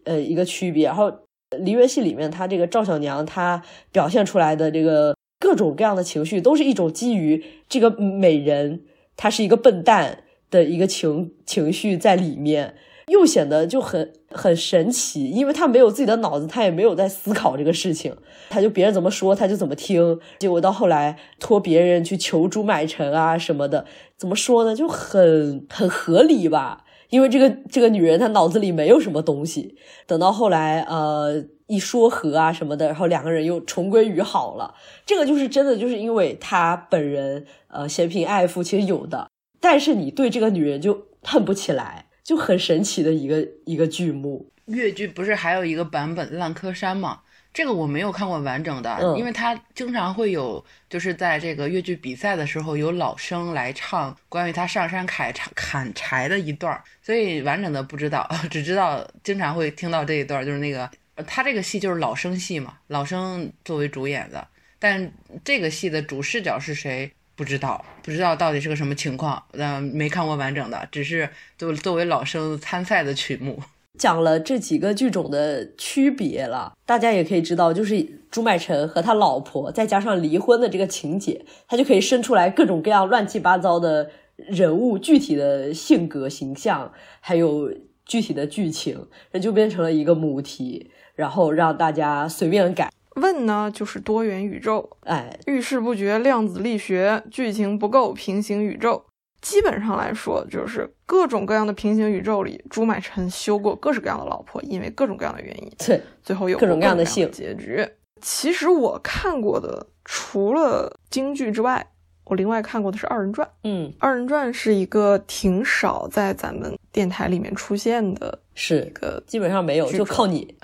[0.05, 0.87] 呃一个区别。
[0.87, 1.11] 然后
[1.59, 8.83] 梨园戏里面，她这个赵小娘她表现出来的这个各种各样的情绪，都是一种基于这个美人。
[9.17, 12.75] 他是一个笨蛋的一个情情绪在里面，
[13.09, 18.15] 又显得就很很神奇，因为他没有自己的脑子，他也没有在思考这个事情，
[18.49, 23.87] 他就别人怎么说他就怎么听，结果到后来托别人去求朱买臣啊什么的，
[24.17, 31.45] 怎么说呢，就很很合理吧，因为这个这个女人她脑子里没有什么东西，等到后来呃。
[31.67, 34.75] 一说和啊什么的，然后两个人又重归于好了。
[35.07, 44.51] 这个就是真的，就是因为他本人呃嫌贫爱富，其实有的，但是你对这个女人就恨不起来，就很神奇的一个一个剧目。
[44.67, 47.21] 越剧不是还有一个版本《烂柯山》吗？
[47.53, 60.89] 这个我没有看过完整的，因为他经常会有就是在这个越剧比赛的时候有老生来唱关于他上山砍柴砍柴的一段，所以完整的不知道， 只知道经常会听到这一段，就是那个。
[61.27, 64.49] 他这个戏就是老生戏嘛，老生作为主演的，
[64.79, 65.13] 但
[65.45, 73.63] 这个戏的主视角是谁不知道，不知道到底是个什么情况，嗯，没看过完整的，只是作作为老生参赛的曲目，
[73.99, 87.73] 讲了这几个剧种的区别了，大家也可以知道，就是朱买臣和他老婆再加上离婚的这个情节，他就可以生出来各种各样乱七八糟的人物，具体的性格形象，还有
[88.05, 90.91] 具体的剧情，那就变成了一个母题。
[91.15, 92.91] 然后让大家随便改。
[93.17, 99.05] 问呢，就是多元宇宙，哎，遇事不决，量子力学，剧情不够，平行宇宙。
[99.43, 107.87] 基本上来说，就是各种各样的平行宇宙里，朱买臣修过各式各样的老婆，因为各种各样的原因，对，最后有各种各样的性结局。
[108.21, 111.85] 其实我看过的，除了京剧之外，
[112.33, 113.47] 我另外看过的是二人转。
[113.63, 120.57] 嗯，二人转是一个挺少在咱们电台里面出现的，是一个基本上没有，就靠你。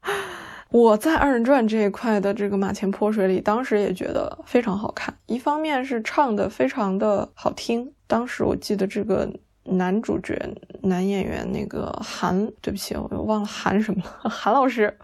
[0.72, 5.14] 我在二人转这一块的这个马前泼水里，当时也觉得非常好看。
[5.26, 9.30] 一方面是唱的非常的好听，当时我记得这个
[9.64, 10.34] 男主角
[10.80, 14.96] 男演员那个韩，对不起，我又忘了韩什么了，韩老师，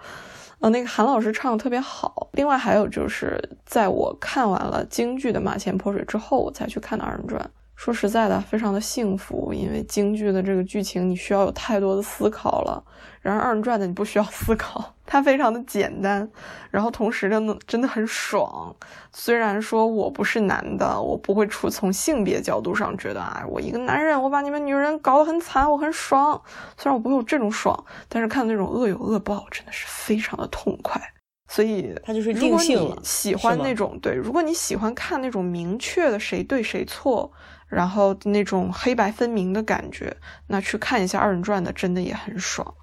[0.61, 2.29] 呃，那个韩老师唱的特别好。
[2.33, 7.49] 另外还有就是，在我看完了京剧的马前泼水之后，我才去看的二人转。
[7.77, 12.83] 说实在的，非常的幸福，因为京剧的这个剧情你需要有太多的思考了，
[13.21, 16.31] 然而二人转的你不需要思考，它非常的简单，
[16.71, 18.77] 然后同时呢，真的很爽。
[19.11, 26.39] 虽然说我不是男的，我不会出从性别角度上觉得啊，我一个男人，我把你们女人搞得很惨，我很爽。
[26.77, 31.01] 虽然我不会有这种爽，但是看那种恶有恶报，真的是非常的痛快。
[31.49, 32.99] 所以它就是定性了。
[33.03, 37.33] 喜欢那种对，如果你喜欢看那种明确的谁对谁错。
[37.67, 42.75] 然后那种黑白分明的感觉，那去看一下二人转的，真的也很爽。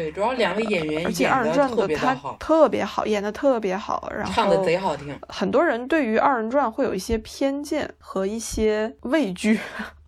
[0.00, 5.14] 对，主要两位演员，而且二人转的他特别好，演的特别好，然后唱的贼好听。
[5.28, 9.60] 很多人对于二人转会有一些偏见和一些畏惧，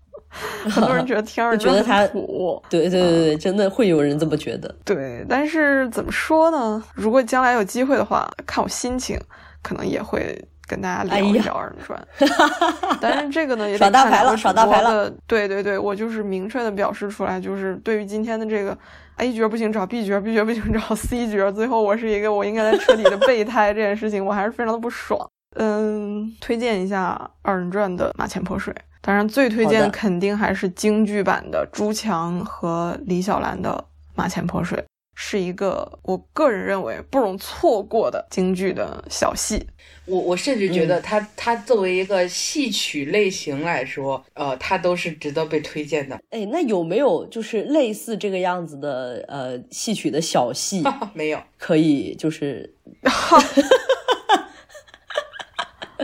[0.70, 2.62] 很多人觉得听二人 转很土。
[2.70, 4.74] 对对对对，真的会有人这么觉得。
[4.84, 6.82] 对，但是怎么说呢？
[6.94, 9.20] 如果将来有机会的话，看我心情，
[9.62, 10.42] 可能也会。
[10.64, 12.08] 跟大家聊一聊二人转，
[12.98, 15.10] 但是这个呢也耍大牌了，耍大牌了。
[15.26, 18.78] 对对对，我就是明确的表示出来，就是对于今天的这个
[19.16, 25.28] A 角不行找 B 角，B 角不行找 C 角，最后我是一个我应该在车里的备胎这件事情，我还是非常的不爽。
[25.56, 33.84] 嗯，推荐一下二人转的马前泼水，当然最推荐肯定还是京剧版的朱强和李小兰的
[34.14, 34.82] 马前泼水。
[35.14, 39.66] 是一个我个人认为不容错过的京剧的小戏。
[40.04, 46.18] 我我甚至觉得它它作为一个戏曲类型来说，呃，它都是值得被推荐的。
[46.30, 50.82] 哎，那有没有就是类似这个样子的呃戏曲的小戏？
[51.14, 52.74] 没有，可以就是。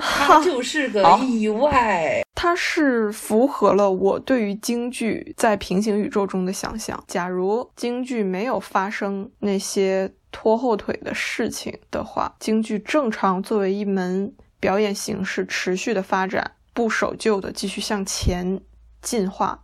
[0.00, 7.02] 它就是个意外，它是符合了我对于京剧在平行宇宙中的想象。
[7.06, 18.60] 假如京剧没有发生那些拖后腿的事情的话，京剧正常作为一门表演形式持续的发展，不守旧的继续向前
[19.02, 19.58] 进化，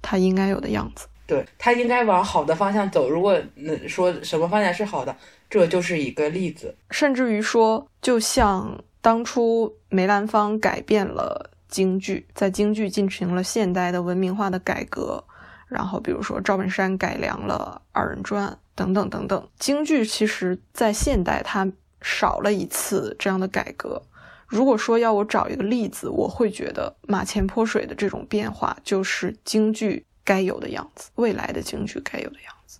[0.00, 1.06] 它应该有的样子。
[1.26, 3.08] 对，它应该往好的方向走。
[3.08, 3.40] 如果
[3.88, 5.16] 说什么方向是好的，
[5.48, 6.76] 这就是一个例子。
[6.90, 8.78] 甚至于说，就像。
[9.02, 15.24] 当初梅兰芳改变了京剧，在京剧进行了现代的文明化的改革，
[15.66, 19.48] 然后比如说赵本山改良了二人转等等等等。
[19.58, 21.68] 京剧其实在现代它
[22.00, 24.00] 少了一次这样的改革。
[24.46, 32.78] 如果说要我找一个例子，我会觉得马前泼水的这种变化就是京剧该有的样子，未来的京剧该有的样子。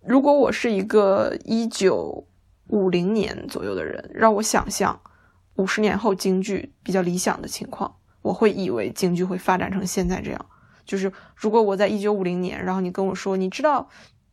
[0.00, 2.24] 如果我是一个一九
[2.68, 5.00] 五零年左右的人，让我想象。
[5.60, 10.46] 五十年后京剧比较理想的情况，我会以为京剧会发展成现在这样。
[10.86, 13.86] 就是如果我在一九五零年，然后你跟我说，你知道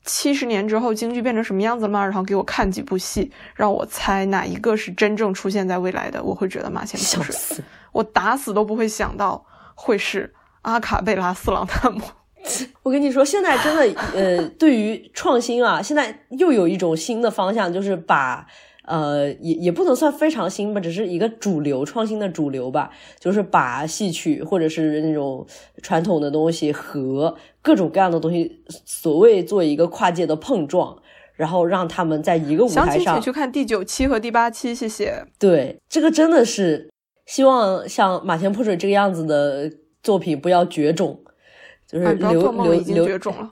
[0.06, 2.02] 七十年之后京剧变成什么样子吗？
[2.02, 7.62] 然后给我看几部戏，让我猜哪一个是真正出现在未来的，我会觉得马前不是。
[7.92, 12.02] 我打死都不会想到会是阿卡贝拉四郎探母。
[12.84, 18.48] 我跟你说，现在真的，呃，对于创新啊，现在又有一种新的方向，就是把。
[18.88, 25.46] 呃，也也不能算非常新吧，只是一个主流创新的主流吧，就是把戏曲或者是那种
[25.84, 30.98] 传统的东西和各种各样的东西，所谓做一个跨界的碰撞，
[31.36, 33.16] 然后让他们在一个舞台上。
[33.16, 35.26] 请去看第九期和第八期，谢谢。
[35.38, 36.90] 对，这个真的是
[37.26, 39.70] 希望像马前泼水这个样子的
[40.02, 41.20] 作品不要绝种，
[41.86, 43.52] 就是留留留绝种了。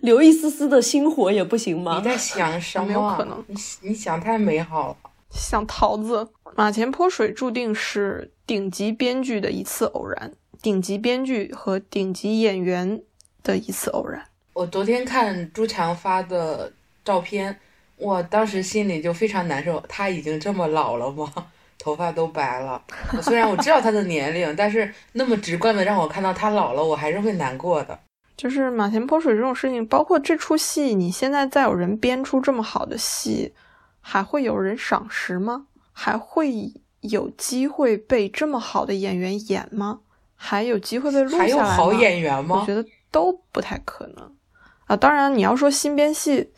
[0.00, 1.96] 留一丝丝的星火也不行吗？
[1.98, 2.86] 你在想 什么？
[2.86, 4.96] 没有可能，你你想太美好了。
[5.30, 13.02] 想桃子，马前泼水注定是顶级编剧的一次偶然，顶级编剧和顶级演员
[13.42, 14.24] 的一次偶然。
[14.54, 16.72] 我昨天看朱强发的
[17.04, 17.58] 照片，
[17.96, 19.82] 我当时心里就非常难受。
[19.88, 21.30] 他已经这么老了吗？
[21.78, 22.82] 头发都白了。
[23.20, 27.98] 虽然我知道他的年龄，但是那么直观的让我看到他老了，我还是会难过的。
[28.36, 33.54] 就是马前泼水这种事情，包括这出戏，你现在再有人编出这么好的戏，
[34.00, 35.66] 还会有人赏识吗？
[35.92, 40.00] 还会有机会被这么好的演员演吗？
[40.34, 41.46] 还有机会被录下来吗？
[41.46, 42.60] 还有好演员吗？
[42.60, 44.30] 我觉得都不太可能
[44.84, 44.94] 啊。
[44.94, 46.52] 当然，你要说新编戏，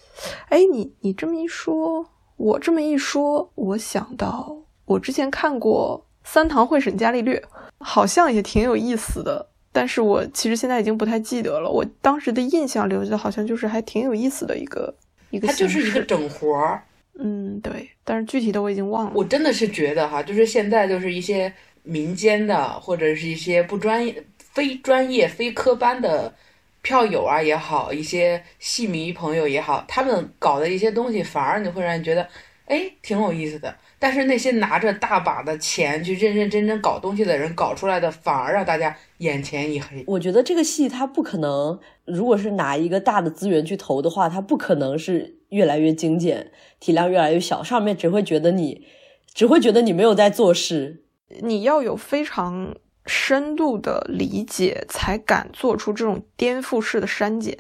[0.49, 2.05] 哎，你你这么一说，
[2.37, 7.39] 我这么一说，我想到我之前看过《三堂会审伽利略》，
[7.79, 9.48] 好像也挺有意思的。
[9.73, 14.93] 但是我其实现在已经不太记得了，我当时的印象留着好像就是还挺有意思的一个
[15.31, 15.47] 一个。
[15.47, 16.83] 它就是一个整活儿，
[17.21, 17.89] 嗯，对。
[18.03, 19.13] 但是具体的我已经忘了。
[19.15, 21.53] 我真的是觉得哈，就是现在就是一些
[21.83, 26.33] 民间的或者是一些不专业、非专业、非科班的
[26.81, 32.27] 票友啊也好，一些戏迷朋友也好，他们搞的一些东西，反而你会让人觉得，
[32.67, 33.75] 哎，挺有意思的。
[33.99, 40.05] 但是那些拿着大把的钱去认认真真搞东西的人搞出来的，反而让大家眼前一黑。
[40.07, 48.87] 我觉得这个戏它不可能，如果是拿一个大的资源去投的话，它不可能是越来越精简，体量越来越小，上面只会觉得你，
[49.35, 51.03] 只会觉得你没有在做事。
[51.41, 52.75] 你要有非常
[53.05, 57.59] 深度的理解，才敢做出这种颠覆式的删减，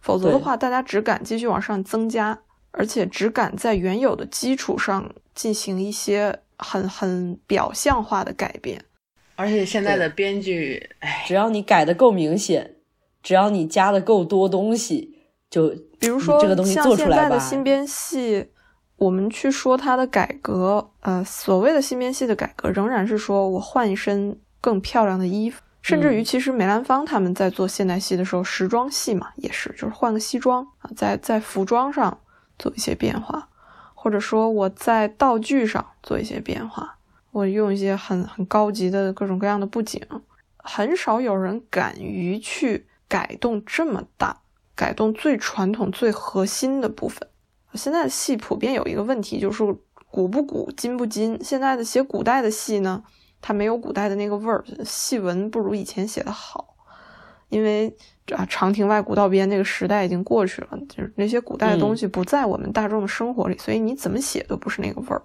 [0.00, 2.42] 否则的话，大家只敢继续往上增加，
[2.76, 8.84] 而且只敢在原有的基础上进行一些很很表象化的改变。
[9.36, 12.76] 而且现在的编剧，哎，只要你改的够明显，
[13.22, 15.18] 只要你加的够多东西，
[15.50, 17.14] 就比如说这个东西像做出来吧。
[17.14, 18.46] 现在的新编戏，
[18.96, 32.16] 我们去说它的改革，呃，所谓的新编戏的改革，仍然是说我换一身更漂亮的衣服，甚至于其实梅兰芳他们在做现代戏的时候，时装戏嘛，也是就是换个西装啊，在在服装上
[32.58, 33.48] 做一些变化，
[33.94, 36.96] 或者说我在道具上做一些变化，
[37.30, 40.00] 我用一些很很高级的各种各样的布景，
[40.56, 44.40] 很少有人敢于去改动这么大，
[44.74, 47.28] 改动最传统、最核心的部分。
[47.74, 49.64] 现在的戏普遍有一个问题，就是
[50.10, 51.38] 古不古，今不今。
[51.42, 53.02] 现在的写古代的戏呢，
[53.40, 56.76] 它没有古代的那个味儿，戏文不如以前写的好，
[57.48, 57.96] 因为
[58.32, 65.22] 啊，长亭外古道边那个时代已经过去了，就是那些古代的东西不在我们大众的生活里，所以你怎么写都不是那个味儿。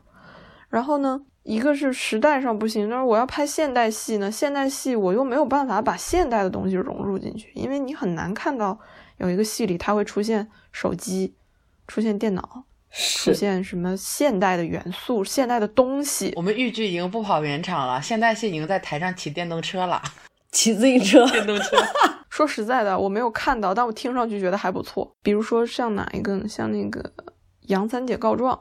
[0.70, 8.80] 然后呢，一个是时代上不行，但是我要拍现代戏呢，现代戏我又没有办法把现代的东西融入进去，因为你很难看到
[9.18, 11.36] 有一个戏里它会出现手机。
[11.88, 16.32] 出现电脑，出现什么现代的元素、现代的东西？
[16.36, 20.00] 我们豫剧已经不跑原场了，现代戏已经在台上骑电动车了，
[20.52, 21.26] 骑自行车。
[21.30, 21.78] 电动车。
[22.30, 25.12] 说实在的，我没有看到，但我听上去觉得还不错。
[25.22, 26.48] 比如说像哪一个呢？
[26.48, 27.02] 像那个
[27.62, 28.56] 《杨三姐告状》，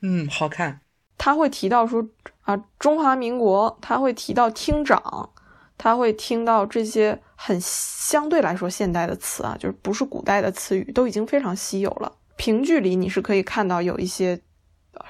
[0.00, 0.80] 嗯，好看。
[1.18, 2.06] 他会提到说
[2.42, 5.30] 啊，中华民国，他会提到厅长，
[5.76, 12.10] 他会听到这些很相对来说现代的词啊，就是不是古代的词语，都已经非常稀有了。
[12.36, 14.40] 评剧里你是可以看到有一些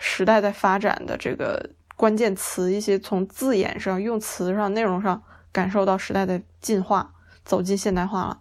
[0.01, 5.23] 时代在发展的这个关键词，一些从字眼上、用词上、内容上
[5.53, 8.41] 感受到时代的进化，走进现代化了。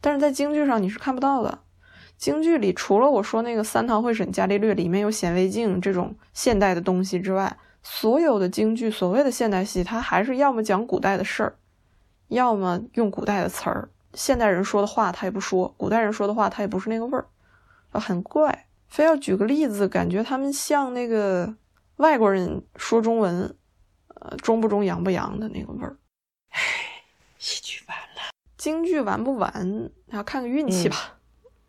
[0.00, 1.58] 但是在京剧上你是看不到的。
[2.16, 11.56] 京剧里除了我说那个三堂会审伽利略里面有显微镜这种现代的东西之外，所有的京剧所谓的现代戏，它还是要么讲古代的事儿，
[12.26, 17.26] 要么用古代的词儿，现代人说的话他也不说，古代人说的话他也不是那个味儿。
[17.92, 21.54] 啊，很怪，非要举个例子，感觉他们像那个
[21.96, 23.56] 外国人说中文，
[24.08, 25.96] 呃，中不中，洋不洋的那个味儿。
[26.58, 27.02] 唉，
[27.38, 31.14] 戏剧完了，京剧完不完，要看个运气吧。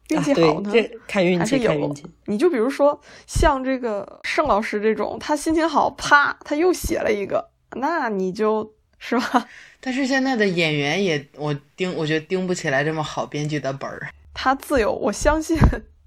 [0.08, 0.72] 运气好呢，
[1.08, 2.04] 看运气，看运气。
[2.26, 9.48] 你就比如说像这个盛老师这种，他心情好，啪，他又写了一个，那你就是吧。
[9.80, 14.10] 但是现在的演员也，我盯，我觉得盯不起来这么好编剧的本儿。
[14.34, 15.56] 他自有，我相信。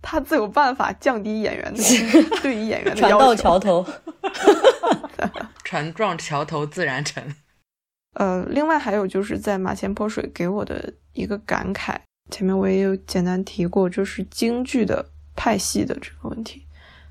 [0.04, 1.80] 他自有办法降低演员的
[2.42, 3.18] 对于演员的要求。
[3.18, 3.86] 船到桥头，
[5.62, 7.36] 船撞桥头自然沉。
[8.14, 11.96] 呃，另外还有就是在马前泼水给我的一个感慨，
[12.30, 16.66] 前面我也有简单提过，就是京剧的派系的这个问题。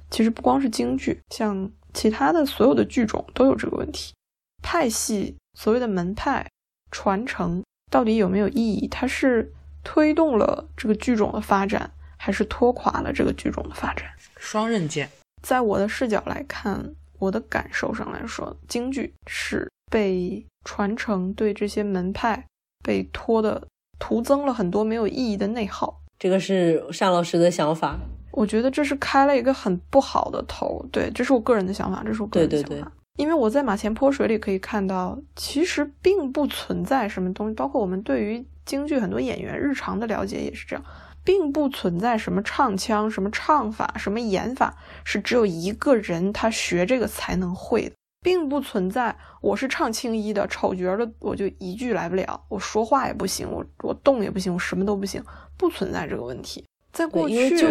[0.09, 4.13] 其实不光是京剧，像其他的所有的剧种都有这个问题。
[4.61, 6.47] 派系所谓的门派
[6.91, 8.87] 传承到底有没有意义？
[8.87, 9.51] 它是
[9.83, 11.91] 推动了这个剧种的发展。
[12.23, 15.09] 还是拖垮了这个剧种的发展，双刃剑。
[15.41, 22.45] 在我的视角来看，我的感受上来说，京剧是被传承对这些门派
[22.83, 23.67] 被拖的，
[23.99, 26.01] 徒增了很多没有意义的内耗。
[26.17, 27.99] 这个是单老师的想法，
[28.31, 30.85] 我觉得这是开了一个很不好的头。
[30.91, 32.69] 对，这是我个人的想法，这是我个人的想法。
[32.69, 40.85] 对对对，因为我在马前泼水里可以看到，其实并不存在什么东西，包括我们对于京剧很多演员日常的了解也是这样。
[41.23, 49.15] 并不存在什么唱腔、什么唱法、什么演法，是只有一个人他学这个才能会的，并不存在。
[49.41, 55.23] 我是唱青衣的，丑角的，我就一句来不了，我说话也不行，我我动也不行，我什么都不行，
[55.57, 56.63] 不存在这个问题。
[56.93, 57.67] 在过去，就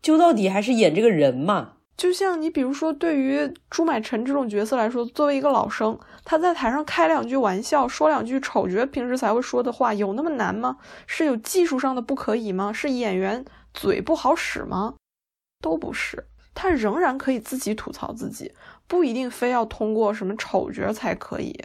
[0.00, 1.74] 就到底还是演这个人嘛。
[1.94, 10.78] 就像你比如说，对于朱买臣这种角色来说，作为一个老生，他在台上开两句玩笑，说两句丑角平时才会说的话，有那么难吗？
[11.06, 12.72] 是有技术上的不可以吗？
[12.72, 14.94] 是演员嘴不好使吗？
[15.60, 18.52] 都不是，他仍然可以自己吐槽自己，
[18.86, 21.58] 不一定非要通过什么丑角才可以，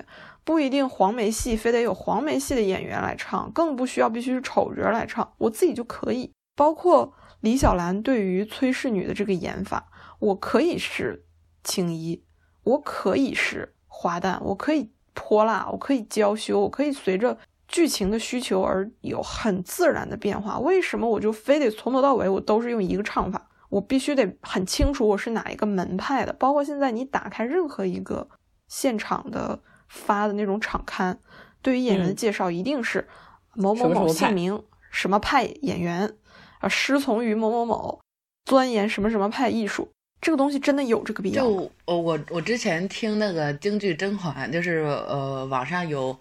[0.43, 6.31] 不一定黄梅戏非得有黄梅戏的演员来唱，更不需要必须是丑角来唱，我自己就可以。
[6.55, 9.89] 包括李小兰对于崔氏女的这个演法。
[10.19, 11.27] 我可以是
[11.63, 12.23] 青衣，
[12.63, 20.57] 我可以是花旦，我可以泼辣，我可以娇羞，我可以随着剧情的需求而有很自然的变化。
[20.57, 23.46] 为什么我就非得从头到尾我都是用一个唱法？
[23.69, 26.33] 我必须得很清楚我是哪一个门派的。
[26.33, 28.27] 包括现在你打开任何一个
[28.67, 31.19] 现场的发的那种场刊，
[31.61, 33.07] 对于演员的介绍一定是
[33.53, 36.13] 某某某姓名，什么派演员
[36.59, 37.99] 啊，师从于某某某，
[38.45, 39.89] 钻研什么什么派艺术。
[40.19, 41.43] 这个东西真的有这个必要？
[41.43, 46.17] 就呃，我我之前听那个京剧《甄嬛》，就是呃，网上有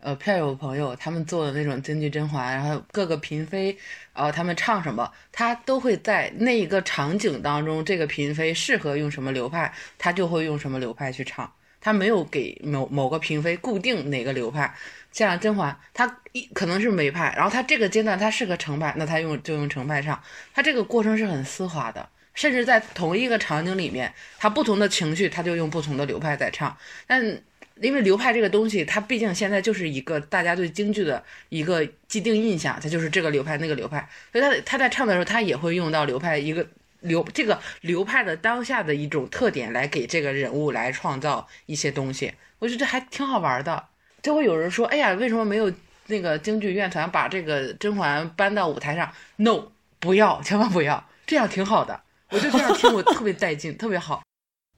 [0.00, 3.76] 呃票友朋友他们做的那种京剧《甄嬛》，然后各个嫔妃，
[4.12, 11.52] 呃，他们唱什么，他都会在那一个场景当中，这个嫔妃适合用什么流派，他就会用什么流派去唱。
[11.80, 14.74] 他没有给某某个嫔妃固定哪个流派，
[15.12, 20.22] 像甄嬛，她一可能是梅派，然后她这个阶段她适合程派，那她用就用程派唱。
[20.54, 22.08] 她这个过程是很丝滑的。
[22.32, 26.74] 甚至在同一个场景里面，他不同的情绪，他就用不同的流派在唱。
[27.06, 27.42] 但
[27.80, 34.08] 因为流派这个东西，它毕竟现在就是一个大家对京剧的一个既定印象，它就是这个流派那个流派。
[34.32, 36.66] 所以他他在唱的时候，他也会用到流派一个
[37.00, 42.34] 流这个流派的当下的一种特点来给这个人物来创造一些东西。
[42.58, 43.86] 我觉得这还挺好玩的。
[44.22, 45.72] 就会有人说：“哎呀，为什么没有
[46.08, 49.68] 那个京剧院团把这个甄嬛搬到舞台上？”No，
[49.98, 51.98] 不要，千万不要，这样挺好的。
[52.28, 54.22] 我就这样听，我特别带劲，特别好。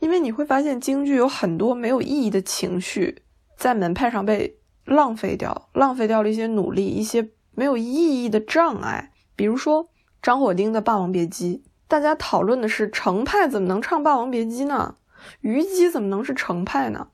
[0.03, 3.23] 因为你会发现京剧有很多没有意义的情绪
[3.57, 9.13] 在门派上被浪费掉，浪费掉了一些努力，一些没有意义的障碍。
[9.37, 9.91] 比如说
[10.21, 14.97] 张火丁的《霸王别姬》，大家讨论的是程派怎么能唱《霸王别姬》呢？
[15.41, 17.07] 虞姬怎么能是程派呢？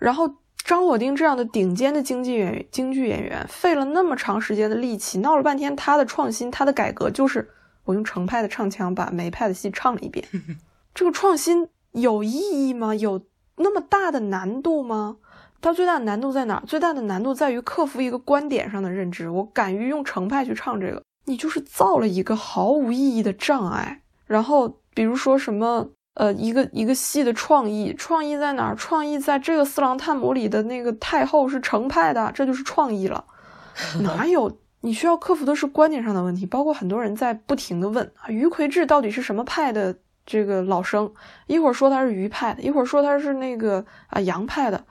[0.00, 0.28] 然后
[0.64, 7.50] 张火丁这样的顶尖的京剧演员，京剧演员费了那么长时间的力气，闹了半天，他的创新，他的改革就是。
[7.84, 10.24] 我用程派的唱腔把梅派的戏唱了一遍，
[10.94, 12.94] 这个创新有意义吗？
[12.94, 13.22] 有
[13.56, 15.16] 那么大的难度吗？
[15.60, 16.62] 它最大的难度在哪？
[16.66, 19.30] 最大的难度在于克服一个观点上的认知。
[19.30, 24.02] 我敢于用成派去唱这个，你就是造了一个毫无意义的障碍。
[24.26, 28.74] 然后比如说什么，呃，一个一个戏的创意，创意在哪儿？
[28.74, 33.24] 创意在这个四郎探母里的那个太后是成派的，这就是创意了，
[34.02, 34.58] 哪有？
[34.80, 41.12] 你需要克服的是观点上的问题，包括很多人在不停的问啊，于魁智到底是什么派的这个老生？
[41.46, 44.84] 一会儿说他是于派的，一会儿说他是那个啊杨派的，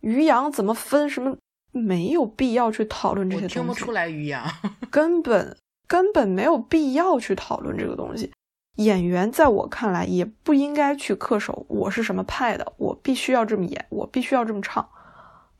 [0.00, 1.08] 于杨怎么分？
[1.08, 1.36] 什么
[1.70, 3.54] 没有必要去讨论这些东西？
[3.54, 4.44] 听不出来于杨，
[4.90, 5.56] 根本
[5.86, 8.30] 根本没有必要去讨论这个东西。
[8.76, 14.88] 演员在我看来也不应该去恪守我是什么派的，我必须要这么演，我必须要这么唱，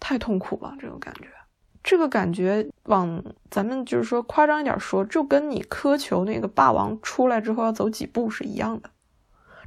[0.01, 1.29] 太痛苦了，这种感觉。
[1.85, 8.91] 这个感觉往咱们就是说夸张一点说，就跟你苛求那个霸王出来之后要走几步是一样的。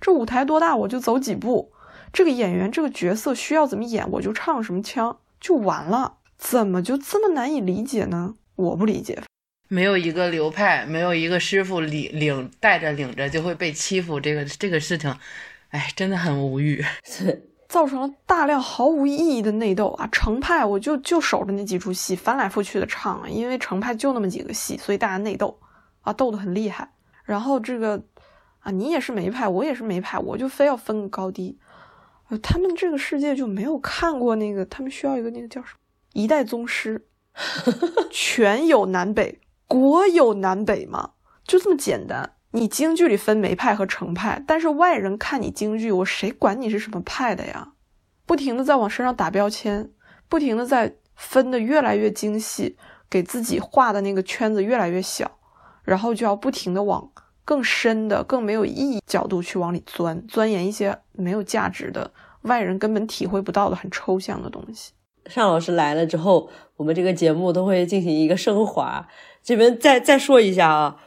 [0.07, 1.73] 这舞台多大我就走几步，
[2.13, 8.35] 这个演员这个角色需要怎么演我就唱什么腔就完了，怎么就这么难以理解呢？
[8.55, 9.21] 我不理解。
[9.67, 15.13] 没有一个流派，没有一个师傅领领带着领着就会被欺负，这个这个事情，
[15.71, 16.85] 哎，真的很无语。
[17.67, 20.07] 造成了大量毫无意义的内斗啊！
[20.09, 25.59] 程派我就就守着那几出戏，翻来覆去的唱啊，因为程派就那么几个戏，所以大家内斗
[25.99, 26.89] 啊，斗得很厉害。
[27.25, 28.01] 然后这个
[28.68, 31.57] 啊，你也是梅派，我也是梅派，我就非要分个高低。
[32.28, 35.78] 呃，他们这个世界就没有看过那个，他们需要一个那个叫什么
[36.11, 37.07] 一代宗师，
[38.11, 39.39] 全有南北，
[39.70, 41.11] 国有南北嘛？
[41.45, 42.34] 就这么简单。
[42.51, 47.72] 你京剧里分梅派和程派，但是外人看你京剧，我谁管你是什么派的呀？
[48.26, 49.89] 不停的在往身上打标签，
[50.28, 52.76] 不停的在分的越来越精细，
[53.09, 55.39] 给自己画的那个圈子越来越小，
[55.84, 57.09] 然后就要不停的往
[57.47, 64.91] 更深的、更没有意义角度去往里钻，钻研一些没有价值的、外人根本体会不到的很抽象的东西。
[65.27, 69.07] 尚老师来了之后，我们这个节目都会进行一个升华。
[69.41, 70.97] 这边再再说一下啊。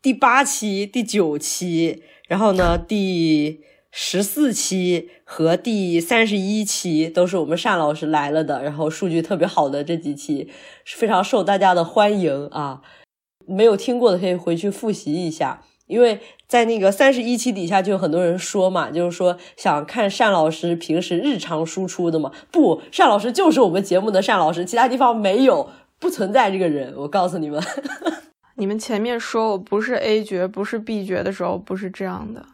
[0.00, 10.48] 第八期、第九期，然后呢，第十四期和第三十一期都是我们单老师来了的，然后数据特别好的这几期
[10.84, 12.82] 非常受大家的欢迎啊！
[13.46, 22.30] 没有听过的可以回去复习一下，因为在那个三十一期底下就有很多人说嘛，就是说想看单老师平时日常输出的嘛。
[22.52, 27.60] 不，单老师就是我们节目的单老师，其他地方没有，不存在这个人，我告诉你们。
[28.56, 32.44] 你们前面说我不是 A 角，不是 B 角的时候，不是这样的。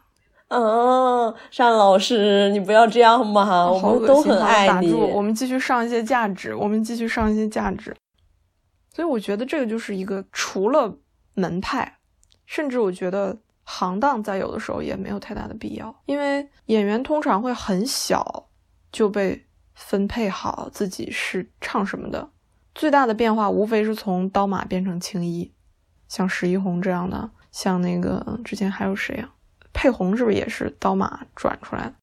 [0.49, 4.93] 嗯，单老师，你不要这样嘛，我们都很爱你。
[4.93, 7.95] 我们继续上一些价值，我们继续上一些价值。
[8.93, 10.99] 所以我觉得这个就是一个除了
[11.33, 11.94] 门派，
[12.45, 18.47] 甚至我觉得行当在有的时候也没有太大的必要，因为演员通常会很小
[18.91, 22.29] 就被分配好自己是唱什么的。
[22.73, 25.53] 最大的变化无非是从刀马变成青衣，
[26.07, 29.33] 像石一红这样的，像那个之前还有谁啊？
[29.73, 31.93] 佩红是不是也是刀马转出来的？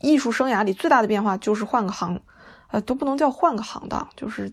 [0.00, 2.20] 艺术生涯里最大的变化就是换个行，
[2.68, 4.52] 呃，都不能叫换个行当，就是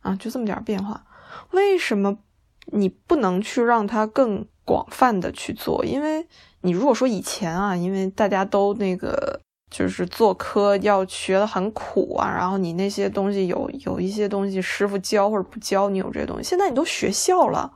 [0.00, 1.04] 啊，就这么点变化。
[1.52, 2.18] 为什么
[2.66, 5.84] 你不能去让它更广泛的去做？
[5.84, 6.26] 因为
[6.60, 9.40] 你如果说以前啊，因为大家都那个。
[9.70, 16.42] 就是做科要学的很苦啊，然后你那些东西有有一些东西师傅教或者不教你有这些东西。
[16.42, 17.72] 现在你都学校了，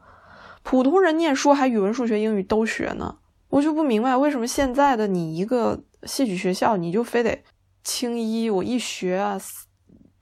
[0.65, 3.19] 普通人念书还语文、数学、英语都学呢。
[3.49, 7.39] 我就不明白为什么现在的你一个戏曲学校你就非得
[7.85, 9.39] 青衣，我一学啊，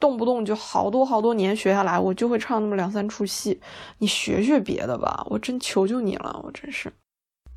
[0.03, 3.61] 动不动就好多好多年学下来，我就会唱那么两三出戏。
[3.99, 6.93] 你学学别的吧，我真求求你了，我真是。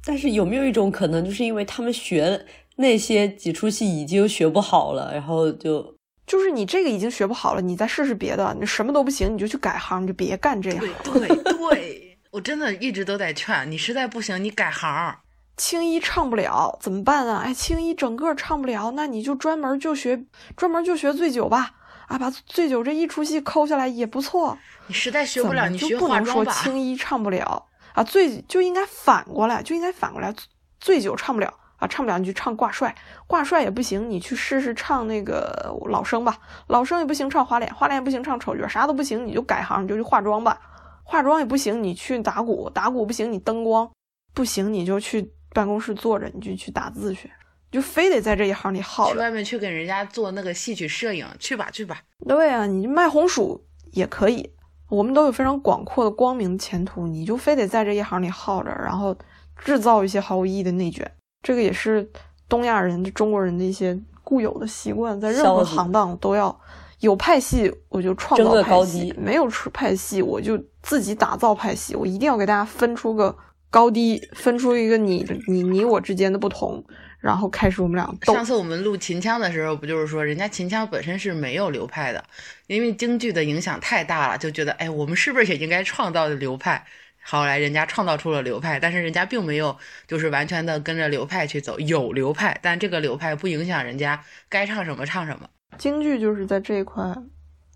[0.06, 2.46] 但是有没有一种可能，就是因为他们学？
[2.78, 5.96] 那些几出戏已经学不好了，然后就
[6.28, 8.54] 就是你这个已经学不好了，你再试试别的。
[8.60, 10.80] 你什么都不行，你就去改行，你就别干这行。
[10.82, 15.16] 对对对， 我真的一直都在劝你，实在不行你改行。
[15.56, 17.44] 青衣唱不了怎么办啊？
[17.46, 20.26] 哎，青衣整个唱不了，那你就专门就学
[20.58, 21.76] 专门就学醉酒吧。
[22.08, 24.58] 啊，把醉酒这一出戏抠下来也不错。
[24.88, 26.52] 你实在学不了，你学化妆吧。
[26.52, 30.34] 青衣唱不了啊，醉就应该反过来，就应该反过来，
[30.80, 31.54] 醉酒唱不了。
[31.78, 32.96] 啊，唱不了你去唱挂帅，
[33.28, 36.38] 挂帅也不行，你去试试唱那个老生吧。
[36.68, 40.58] 老生也不行，唱花脸，花脸也不行，唱丑角，啥都不行，你就改行，你就去化妆吧。
[41.04, 43.92] 化妆也不行，你去打鼓，打鼓不行，你灯光
[44.34, 47.30] 不行，你就去办公室坐着，你就去打字去，
[47.72, 49.14] 就非得在这一行里耗着。
[49.14, 52.02] 去外面去给人家做那个戏曲摄影，去吧去吧。
[52.28, 54.50] 对啊，你卖红薯也可以，
[54.90, 59.16] 我们都有非常广阔的光明前途，你就非得在这一行里耗着，然后
[59.58, 61.10] 制造一些毫无意义的内卷。
[61.42, 62.10] 这个也是
[62.50, 66.60] 东亚人、中国人的一些固有的习惯，在任何行当都要
[67.02, 71.96] 有派系，我就创造派系；没有出派系，我就自己打造派系。
[71.96, 73.36] 我一定要给大家分出个
[73.70, 76.84] 高低，分出一个你、你、你我之间的不同，
[77.26, 78.32] 然后开始我们俩斗。
[78.36, 82.24] 上次我们录秦腔的时候，不就是说人家秦腔本身是没有流派的，
[82.68, 86.86] 因为京剧的影响太大了，就觉得哎，我们是不是也应该创造的流派？
[87.24, 89.76] 后来人家创造出了流派，但是人家并没有
[90.08, 95.50] 就是完全的跟着流派去走，有流派，但这个流派不影响人家该唱什么唱什么。
[95.80, 97.12] 京剧就是在这一块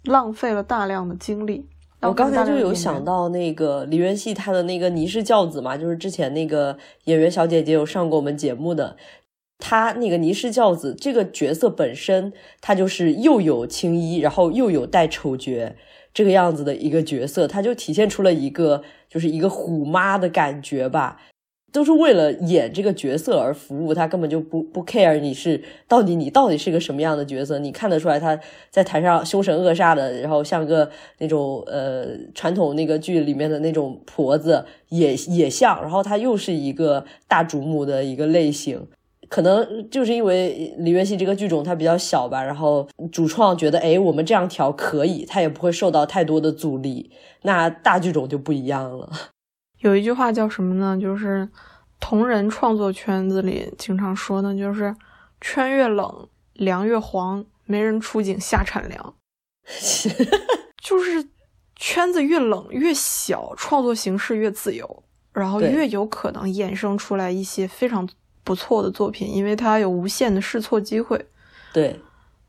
[0.03, 1.65] 浪费了大量的精力。
[2.01, 8.95] 我刚才就有想到那个梨园戏他的那个倪氏教子嘛，就是之前那个演员小姐姐有上过我们节目的，
[9.59, 15.75] 她那个倪氏教子这个角色本身，她就是又有青衣，然后又有带丑角。
[16.11, 21.21] 这个样子的一个角色，他就体现出了一个就是一个虎妈的感觉吧，
[21.71, 28.37] 都是为了演这个角色而服务，他根本就不不 care 你是到底你到底是个什么样的角色，你看得出来他
[28.71, 38.87] 在台上凶神恶煞的，然后像个那种呃传统那个剧里面的那种婆子也也像，然后他又是一个大主母的一个类型。
[39.29, 47.11] 可能就是因为梨园戏这个剧种它比较小吧，然后主创觉得，哎，我们这样调可以，它也不会受到太多的阻力。
[47.43, 49.09] 那大剧种就不一样了。
[49.81, 50.97] 有一句话叫什么呢？
[50.99, 51.47] 就是
[51.99, 54.95] 同人创作圈子里经常说的，就是
[55.39, 59.13] 圈越冷，粮越黄，没人出井下产粮。
[60.81, 61.27] 就是
[61.75, 68.09] 圈子越冷越小，创作形式越自由，然后越有可能衍生出来一些非常。
[68.43, 71.25] 不错的作品，因为它有无限的试错机会，
[71.73, 71.99] 对，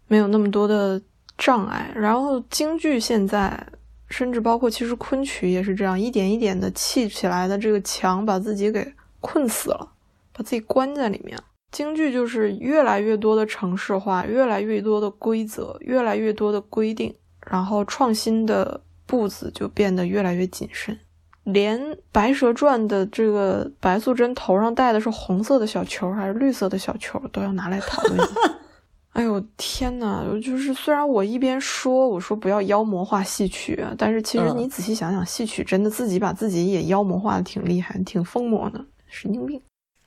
[0.08, 1.00] 没有那么多的
[1.36, 1.92] 障碍。
[1.94, 3.66] 然后京剧现在，
[4.08, 9.92] 甚至包括其实昆曲也是这样，一点一点的砌起来的这个墙，把自己给困死了，
[10.32, 11.38] 把自己关在里面。
[11.70, 17.14] 京剧就是越来越多的城市化，越来越多的规则，越来越多的规定，
[17.46, 20.98] 然后创新的步子就变得越来越谨慎。
[21.44, 21.80] 连
[22.12, 28.28] 《白蛇传》的这个白素贞头上戴的是红色的小球还是绿色的小球，都要拿来讨论。
[29.12, 39.60] 哎呦天呐，就是虽然我一边说我说不要妖魔化戏曲，但是其实你仔细想想，戏曲真的自己把自己也妖魔化的挺厉害，挺疯魔的，神经病。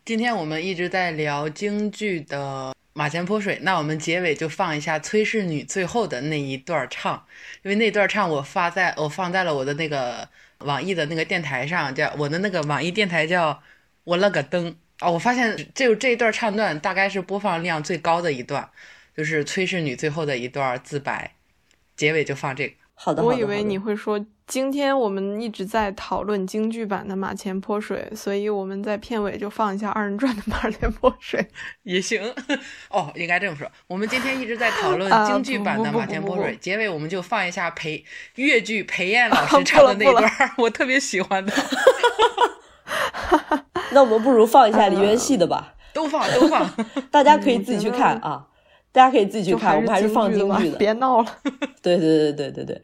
[0.05, 7.21] 今天我们一直在聊京剧的马前泼水，那我们结尾就放一下崔氏女最后的那一段唱，
[7.63, 10.27] 因为那段唱我发在我放在了我的那个。
[10.63, 13.61] 网易的那个电台上，叫我的那个网易电台叫
[14.03, 15.09] 我了个灯啊！
[15.09, 18.69] 我发现就这一段唱段，大概是播放量最高的一段，
[19.15, 21.35] 就是崔氏女最后的一段自白，
[21.95, 22.75] 结尾就放这个。
[23.03, 24.17] 好的，我以为你会说，
[24.47, 31.41] 今天我们一直在讨论京剧版的《马前泼水》，所以我们在片尾就放一下二人转的《马前泼水》
[31.83, 32.21] 也行。
[32.89, 38.01] 哦，应该这么说，我们今天一直在讨论京剧版的《马前泼水》，结尾我们就放一下裴
[38.35, 41.51] 越剧裴艳老师 唱的那段，我特别喜欢的。
[43.91, 45.73] 那我们不如放一下梨园戏的吧？
[45.93, 46.73] 都放，都放，
[47.11, 48.47] 大家可以自己去看啊！
[48.93, 51.37] 大家可以自己去看，我们还是放京剧的，别闹了。
[51.81, 52.81] 对对对对对对。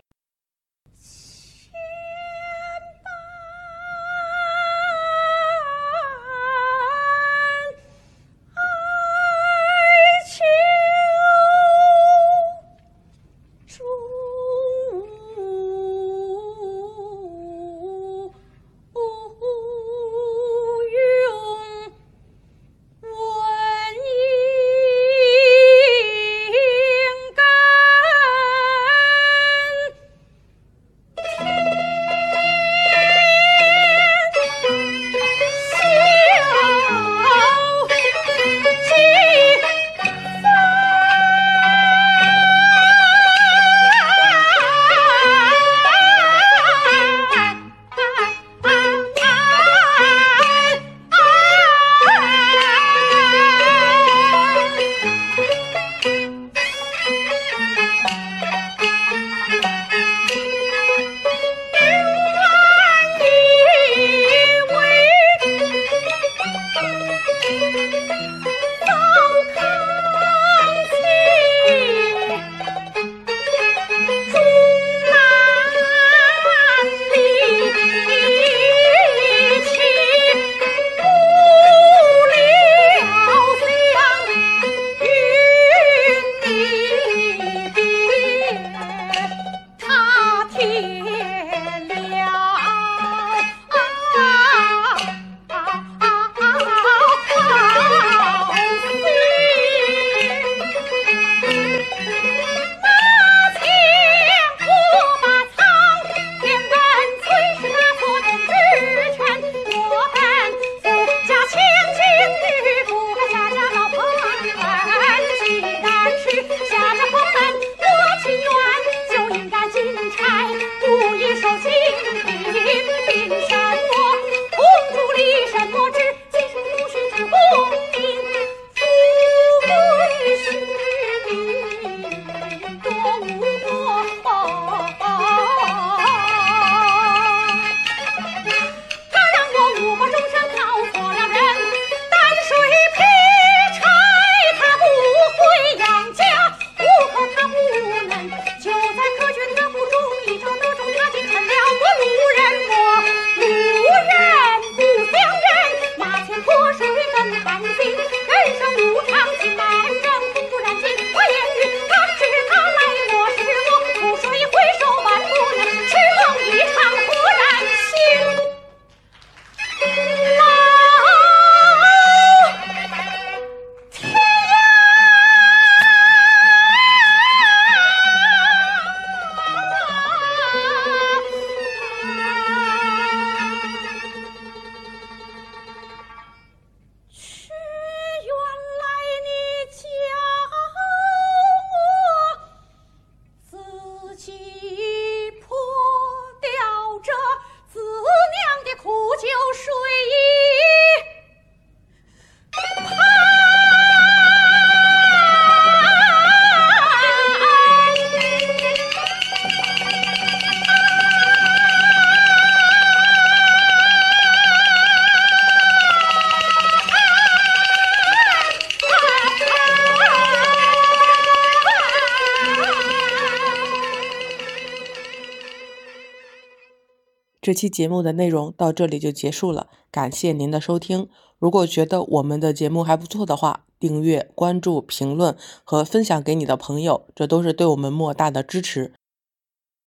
[227.49, 231.07] 这期节目的内容到这里就结束了，感谢您的收听。
[231.39, 238.88] 如果觉得我们的节目还不错的话，订阅、关注、评论和分享给你的朋友，这都是对我们莫大的支持。